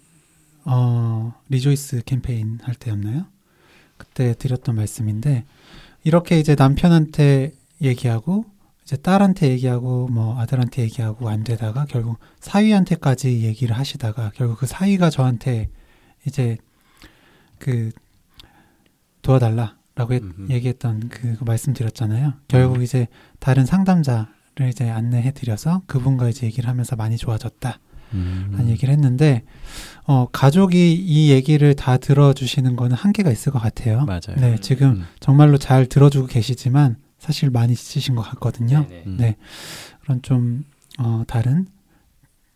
어 0.65 1.35
Rejoice 1.49 2.03
캠페인 2.07 2.61
할 2.63 2.77
때였나요? 2.77 3.27
그때 3.97 4.35
드렸던 4.35 4.77
말씀인데 4.77 5.45
이렇게 6.05 6.39
이제 6.39 6.55
남편한테 6.57 7.55
얘기하고 7.83 8.45
이제 8.85 8.97
딸한테 8.97 9.49
얘기하고 9.49 10.07
뭐 10.07 10.39
아들한테 10.39 10.83
얘기하고 10.83 11.29
안 11.29 11.43
되다가 11.43 11.87
결국 11.87 12.19
사위한테까지 12.39 13.43
얘기를 13.43 13.77
하시다가 13.77 14.31
결국 14.37 14.59
그 14.61 14.67
사위가 14.67 15.11
저한테 15.11 15.71
이제 16.27 16.57
그 17.59 17.91
도와달라라고 19.23 20.15
했-. 20.15 20.23
얘기했던 20.51 21.09
그 21.09 21.37
말씀드렸잖아요. 21.41 22.35
결국 22.49 22.77
음. 22.77 22.83
이제 22.83 23.07
다른 23.39 23.67
상담자를 23.67 24.69
이제 24.69 24.89
안내해 24.89 25.33
드려서 25.33 25.83
그분과 25.87 26.29
이제 26.29 26.47
얘기를 26.47 26.69
하면서 26.69 26.97
많이 26.97 27.17
좋아졌다. 27.17 27.79
음. 28.13 28.53
한 28.57 28.69
얘기를 28.69 28.93
했는데 28.93 29.45
어 30.05 30.27
가족이 30.33 30.95
이 30.95 31.31
얘기를 31.31 31.75
다 31.75 31.97
들어주시는 31.97 32.75
거는 32.75 32.97
한계가 32.97 33.31
있을 33.31 33.53
것 33.53 33.61
같아요. 33.61 34.05
맞아요. 34.05 34.37
네, 34.37 34.59
지금 34.61 34.89
음, 34.91 35.07
정말로 35.21 35.59
잘 35.59 35.87
들어주고 35.87 36.27
계시지만 36.27 36.97
사실 37.19 37.51
많이 37.51 37.77
지치신 37.77 38.17
것 38.17 38.23
같거든요. 38.23 38.87
네네. 38.89 39.03
음. 39.07 39.17
네. 39.19 39.37
그런 40.03 40.23
좀 40.23 40.65
어, 40.99 41.23
다른 41.29 41.69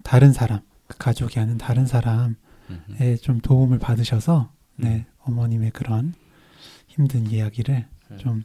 다른 0.02 0.32
사람, 0.32 0.60
그 0.88 0.98
가족이 0.98 1.38
아닌 1.38 1.56
다른 1.56 1.86
사람 1.86 2.34
의 3.00 3.12
음, 3.12 3.18
좀 3.20 3.40
도움을 3.40 3.78
받으셔서 3.78 4.50
네 4.76 5.06
어머님의 5.20 5.70
그런 5.72 6.14
힘든 6.86 7.30
이야기를 7.30 7.86
음. 8.10 8.18
좀 8.18 8.44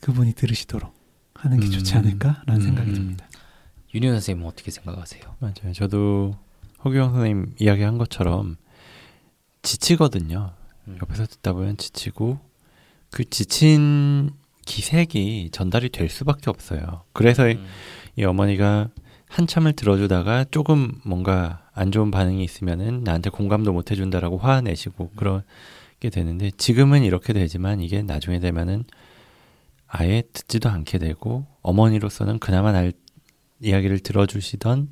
그분이 0.00 0.34
들으시도록 0.34 0.92
하는 1.34 1.60
게 1.60 1.66
음. 1.66 1.70
좋지 1.70 1.94
않을까라는 1.94 2.60
생각이 2.62 2.90
음. 2.90 2.94
듭니다. 2.94 3.28
윤희 3.94 4.08
선생님은 4.08 4.48
어떻게 4.48 4.70
생각하세요? 4.70 5.22
맞아요. 5.38 5.72
저도 5.72 6.36
허규영 6.84 7.12
선생님 7.12 7.54
이야기한 7.58 7.98
것처럼 7.98 8.56
지치거든요. 9.62 10.52
음. 10.88 10.98
옆에서 11.00 11.26
듣다 11.26 11.52
보면 11.52 11.76
지치고 11.76 12.38
그 13.10 13.24
지친 13.30 14.30
기색이 14.66 15.50
전달이 15.52 15.90
될 15.90 16.08
수밖에 16.08 16.50
없어요. 16.50 17.02
그래서 17.12 17.48
이- 17.48 17.54
음. 17.54 17.66
이 18.16 18.24
어머니가 18.24 18.88
한참을 19.34 19.72
들어주다가 19.72 20.44
조금 20.52 20.92
뭔가 21.04 21.68
안 21.72 21.90
좋은 21.90 22.12
반응이 22.12 22.44
있으면은 22.44 23.02
나한테 23.02 23.30
공감도 23.30 23.72
못 23.72 23.90
해준다라고 23.90 24.38
화내시고 24.38 25.10
그러게 25.16 26.08
되는데 26.12 26.52
지금은 26.56 27.02
이렇게 27.02 27.32
되지만 27.32 27.80
이게 27.80 28.02
나중에 28.02 28.38
되면은 28.38 28.84
아예 29.88 30.22
듣지도 30.32 30.68
않게 30.68 30.98
되고 30.98 31.46
어머니로서는 31.62 32.38
그나마 32.38 32.70
날 32.70 32.92
이야기를 33.60 33.98
들어주시던 34.00 34.90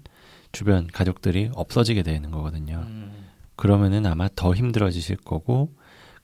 주변 0.50 0.88
가족들이 0.88 1.50
없어지게 1.54 2.02
되는 2.02 2.32
거거든요. 2.32 2.84
음. 2.88 3.12
그러면은 3.54 4.06
아마 4.06 4.28
더 4.34 4.54
힘들어지실 4.54 5.18
거고 5.18 5.72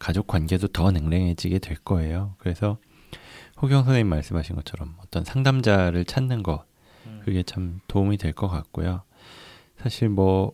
가족 0.01 0.27
관계도 0.27 0.69
더 0.69 0.91
냉랭해지게 0.91 1.61
될 1.61 1.77
거예요. 1.77 2.35
그래서 2.39 2.79
호경 3.63 3.85
선생님 3.85 4.09
말씀하신 4.09 4.57
것처럼 4.57 4.97
어떤 5.05 5.25
상담자를 5.25 6.05
찾는 6.05 6.43
것 6.43 6.63
음. 6.63 6.68
그게 7.25 7.43
참 7.43 7.81
도움이 7.89 8.17
될 8.19 8.33
것 8.33 8.49
같고요. 8.49 9.03
사실 9.79 10.09
뭐 10.09 10.53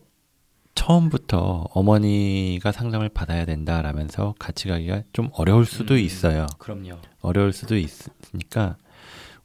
처음부터 0.75 1.67
어머니가 1.73 2.71
상담을 2.71 3.09
받아야 3.09 3.45
된다라면서 3.45 4.35
같이 4.39 4.67
가기가 4.67 5.03
좀 5.13 5.29
어려울 5.33 5.65
수도 5.65 5.93
음. 5.95 5.99
있어요. 5.99 6.47
그럼요. 6.59 6.97
어려울 7.21 7.53
수도 7.53 7.77
있으니까 7.77 8.75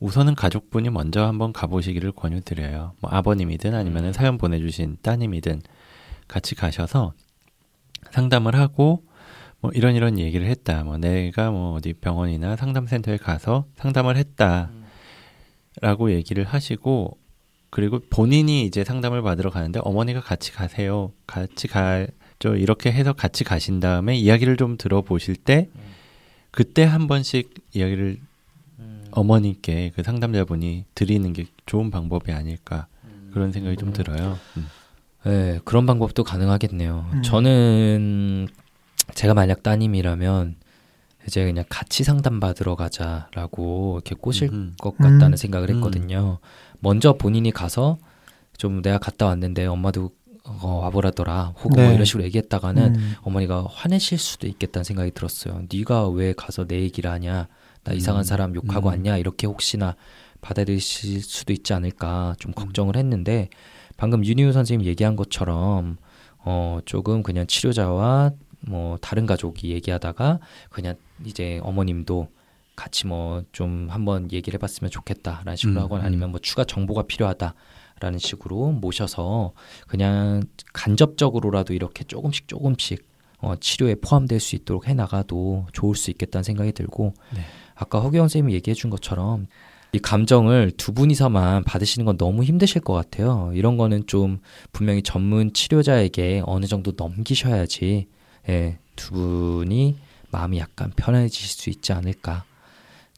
우선은 0.01 0.35
가족분이 0.35 0.91
먼저 0.91 1.25
한번 1.25 1.53
가보시기를 1.53 2.13
권유드려요. 2.13 2.95
뭐 3.01 3.11
아버님이든 3.11 3.75
아니면 3.75 4.07
음. 4.07 4.13
사연 4.13 4.39
보내주신 4.39 4.97
따님이든 5.03 5.63
같이 6.27 6.55
가셔서 6.55 7.13
상담을 8.11 8.55
하고 8.57 9.05
뭐 9.61 9.71
이런 9.75 9.95
이런 9.95 10.19
얘기를 10.19 10.47
했다. 10.47 10.83
뭐 10.85 10.97
내가 10.97 11.51
뭐 11.51 11.75
어디 11.75 11.93
병원이나 11.93 12.57
상담센터에 12.57 13.19
가서 13.19 13.67
상담을 13.77 14.17
했다 14.17 14.71
라고 15.81 16.12
얘기를 16.12 16.45
하시고 16.45 17.16
그리고 17.70 18.01
본인이 18.11 18.64
이제 18.64 18.85
상담을 18.85 19.22
받으러 19.22 19.51
가는데 19.51 19.81
어머니가 19.83 20.20
같이 20.20 20.53
가세요. 20.53 21.12
같이 21.26 21.68
가죠. 21.68 22.57
이렇게 22.57 22.93
해서 22.93 23.12
같이 23.12 23.45
가신 23.45 23.81
다음에 23.81 24.16
이야기를 24.16 24.57
좀 24.57 24.76
들어보실 24.76 25.37
때 25.37 25.68
그때 26.51 26.85
한 26.85 27.07
번씩 27.07 27.55
이야기를 27.72 28.18
어머니께 29.12 29.93
그 29.95 30.03
상담자분이 30.03 30.85
드리는 30.95 31.33
게 31.33 31.47
좋은 31.66 31.91
방법이 31.91 32.33
아닐까 32.33 32.87
그런 33.33 33.53
생각이 33.53 33.76
좀 33.76 33.93
들어요. 33.93 34.39
음. 34.57 34.66
네, 35.24 35.61
그런 35.64 35.87
방법도 35.87 36.24
가능하겠네요. 36.24 37.11
음. 37.12 37.22
저는 37.22 38.49
제가 39.14 39.35
만약 39.35 39.62
따님이라면 39.62 40.57
이제 41.27 41.45
그냥 41.45 41.64
같이 41.68 42.03
상담 42.05 42.41
받으러 42.41 42.77
가자라고 42.77 43.97
이렇게 43.97 44.14
꼬실 44.14 44.49
음흠. 44.53 44.77
것 44.79 44.97
같다는 44.97 45.33
음. 45.33 45.37
생각을 45.37 45.71
음. 45.71 45.77
했거든요. 45.77 46.39
먼저 46.81 47.12
본인이 47.14 47.51
가서 47.51 47.99
좀 48.57 48.83
내가 48.83 48.99
갔다 48.99 49.27
왔는데 49.27 49.66
엄마도 49.66 50.11
어, 50.45 50.81
와보라더라 50.83 51.55
혹은 51.59 51.77
뭐 51.77 51.89
네. 51.89 51.95
이런 51.95 52.05
식으로 52.05 52.25
얘기했다가는 52.25 52.95
음. 52.95 53.14
어머니가 53.23 53.66
화내실 53.71 54.18
수도 54.18 54.47
있겠다는 54.47 54.85
생각이 54.85 55.12
들었어요. 55.12 55.62
네가 55.73 56.09
왜 56.09 56.33
가서 56.33 56.66
내 56.66 56.81
얘기를 56.81 57.11
하냐? 57.11 57.49
나 57.85 57.93
이상한 57.93 58.23
음. 58.23 58.25
사람 58.25 58.55
욕하고 58.55 58.89
음. 58.89 58.93
왔냐? 58.93 59.18
이렇게 59.18 59.47
혹시나 59.47 59.97
받아들이실 60.41 61.23
수도 61.23 61.53
있지 61.53 61.73
않을까 61.73 62.31
음. 62.31 62.37
좀 62.39 62.53
걱정을 62.53 62.97
했는데 62.97 63.49
방금 63.97 64.25
윤희우 64.25 64.53
선생님 64.53 64.87
얘기한 64.87 65.14
것처럼 65.14 65.99
어 66.39 66.81
조금 66.87 67.23
그냥 67.23 67.47
치료자와 67.47 68.33
뭐 68.61 68.97
다른 68.99 69.27
가족이 69.27 69.71
얘기하다가 69.71 70.41
그냥 70.71 70.97
이제 71.25 71.61
어머님도 71.63 72.29
같이 72.77 73.07
뭐 73.07 73.43
좀 73.53 73.89
한번 73.91 74.31
얘기를 74.33 74.57
해봤으면 74.57 74.91
좋겠다라는 74.91 75.57
식으로 75.57 75.81
음, 75.81 75.85
하거나 75.85 76.03
음. 76.03 76.07
아니면 76.07 76.31
뭐 76.31 76.41
추가 76.41 76.65
정보가 76.65 77.05
필요하다라는 77.05 78.19
식으로 78.19 78.73
모셔서 78.73 79.53
그냥 79.87 80.43
간접적으로라도 80.73 81.75
이렇게 81.75 82.05
조금씩 82.05 82.49
조금씩 82.49 83.09
어, 83.39 83.55
치료에 83.59 83.97
포함될 83.97 84.39
수 84.41 84.55
있도록 84.57 84.89
해 84.89 84.95
나가도 84.95 85.67
좋을 85.73 85.95
수 85.95 86.11
있겠다는 86.11 86.43
생각이 86.43 86.73
들고 86.73 87.15
네. 87.35 87.41
아까 87.75 88.01
허경 88.01 88.25
선생님이 88.25 88.55
얘기해 88.55 88.75
준 88.75 88.91
것처럼 88.91 89.47
이 89.93 89.99
감정을 89.99 90.73
두 90.77 90.93
분이서만 90.93 91.65
받으시는 91.65 92.05
건 92.05 92.17
너무 92.17 92.45
힘드실 92.45 92.83
것 92.83 92.93
같아요. 92.93 93.51
이런 93.55 93.77
거는 93.77 94.07
좀 94.07 94.39
분명히 94.73 95.03
전문 95.03 95.53
치료자에게 95.53 96.43
어느 96.45 96.67
정도 96.67 96.93
넘기셔야지 96.97 98.07
예, 98.51 98.78
두 98.96 99.12
분이 99.12 99.96
마음이 100.30 100.59
약간 100.59 100.92
편해지실 100.96 101.48
수 101.48 101.70
있지 101.70 101.92
않을까. 101.92 102.44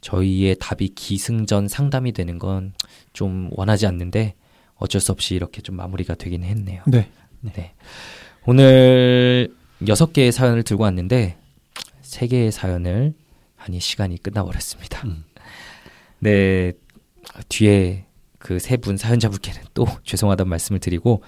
저희의 0.00 0.56
답이 0.58 0.90
기승전 0.94 1.68
상담이 1.68 2.12
되는 2.12 2.38
건 2.38 2.72
좀 3.12 3.48
원하지 3.52 3.86
않는데 3.86 4.34
어쩔 4.76 5.00
수 5.00 5.12
없이 5.12 5.34
이렇게 5.34 5.60
좀 5.60 5.76
마무리가 5.76 6.14
되긴 6.14 6.44
했네요. 6.44 6.82
네. 6.86 7.08
네. 7.40 7.74
오늘 8.46 9.54
여섯 9.86 10.12
개의 10.12 10.32
사연을 10.32 10.62
들고 10.62 10.82
왔는데 10.84 11.36
세 12.00 12.26
개의 12.26 12.50
사연을 12.52 13.12
하니 13.56 13.80
시간이 13.80 14.16
끝나버렸습니다. 14.22 15.06
음. 15.06 15.24
네 16.20 16.72
뒤에 17.48 18.06
그 18.38 18.56
세 18.58 18.76
분 18.78 18.96
사연자분께는 18.96 19.60
또 19.74 19.86
죄송하다는 20.04 20.48
말씀을 20.48 20.80
드리고 20.80 21.22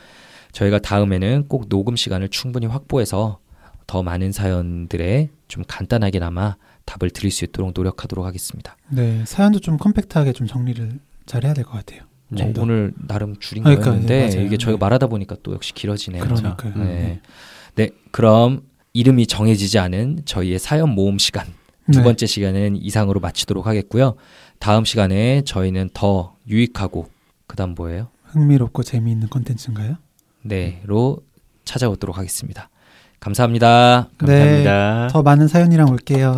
저희가 0.52 0.78
다음에는 0.78 1.48
꼭 1.48 1.68
녹음 1.68 1.96
시간을 1.96 2.28
충분히 2.30 2.66
확보해서 2.66 3.38
더 3.86 4.02
많은 4.02 4.32
사연들에 4.32 5.30
좀 5.48 5.64
간단하게나마 5.66 6.56
답을 6.84 7.10
드릴 7.10 7.30
수 7.30 7.44
있도록 7.44 7.72
노력하도록 7.74 8.24
하겠습니다. 8.24 8.76
네. 8.90 9.24
사연도 9.26 9.58
좀 9.60 9.76
컴팩트하게 9.78 10.32
좀 10.32 10.46
정리를 10.46 10.98
잘 11.26 11.44
해야 11.44 11.54
될 11.54 11.64
것 11.64 11.72
같아요. 11.72 12.02
더. 12.52 12.62
오늘 12.62 12.92
나름 13.06 13.36
줄인 13.38 13.62
그러니까, 13.64 13.84
거였는데 13.86 14.30
네. 14.30 14.44
이게 14.44 14.56
저희가 14.56 14.78
네. 14.78 14.80
말하다 14.80 15.06
보니까 15.06 15.36
또 15.42 15.52
역시 15.54 15.72
길어지네요. 15.74 16.22
그러니까요. 16.24 16.72
음. 16.76 16.84
네. 16.84 17.20
네, 17.76 17.90
그럼 18.10 18.62
이름이 18.92 19.26
정해지지 19.26 19.78
않은 19.78 20.20
저희의 20.24 20.58
사연 20.58 20.90
모음 20.90 21.18
시간 21.18 21.46
두 21.92 21.98
네. 21.98 22.04
번째 22.04 22.26
시간은 22.26 22.76
이상으로 22.76 23.20
마치도록 23.20 23.66
하겠고요. 23.66 24.16
다음 24.58 24.84
시간에 24.84 25.42
저희는 25.42 25.90
더 25.94 26.36
유익하고 26.48 27.08
그다음 27.46 27.74
뭐예요? 27.74 28.08
흥미롭고 28.24 28.82
재미있는 28.82 29.28
컨텐츠인가요? 29.28 29.96
네로 30.42 31.18
찾아오도록 31.64 32.18
하겠습니다. 32.18 32.68
감사합니다. 33.24 34.08
감사합니다. 34.18 35.08
더 35.10 35.22
많은 35.22 35.48
사연이랑 35.48 35.90
올게요. 35.90 36.36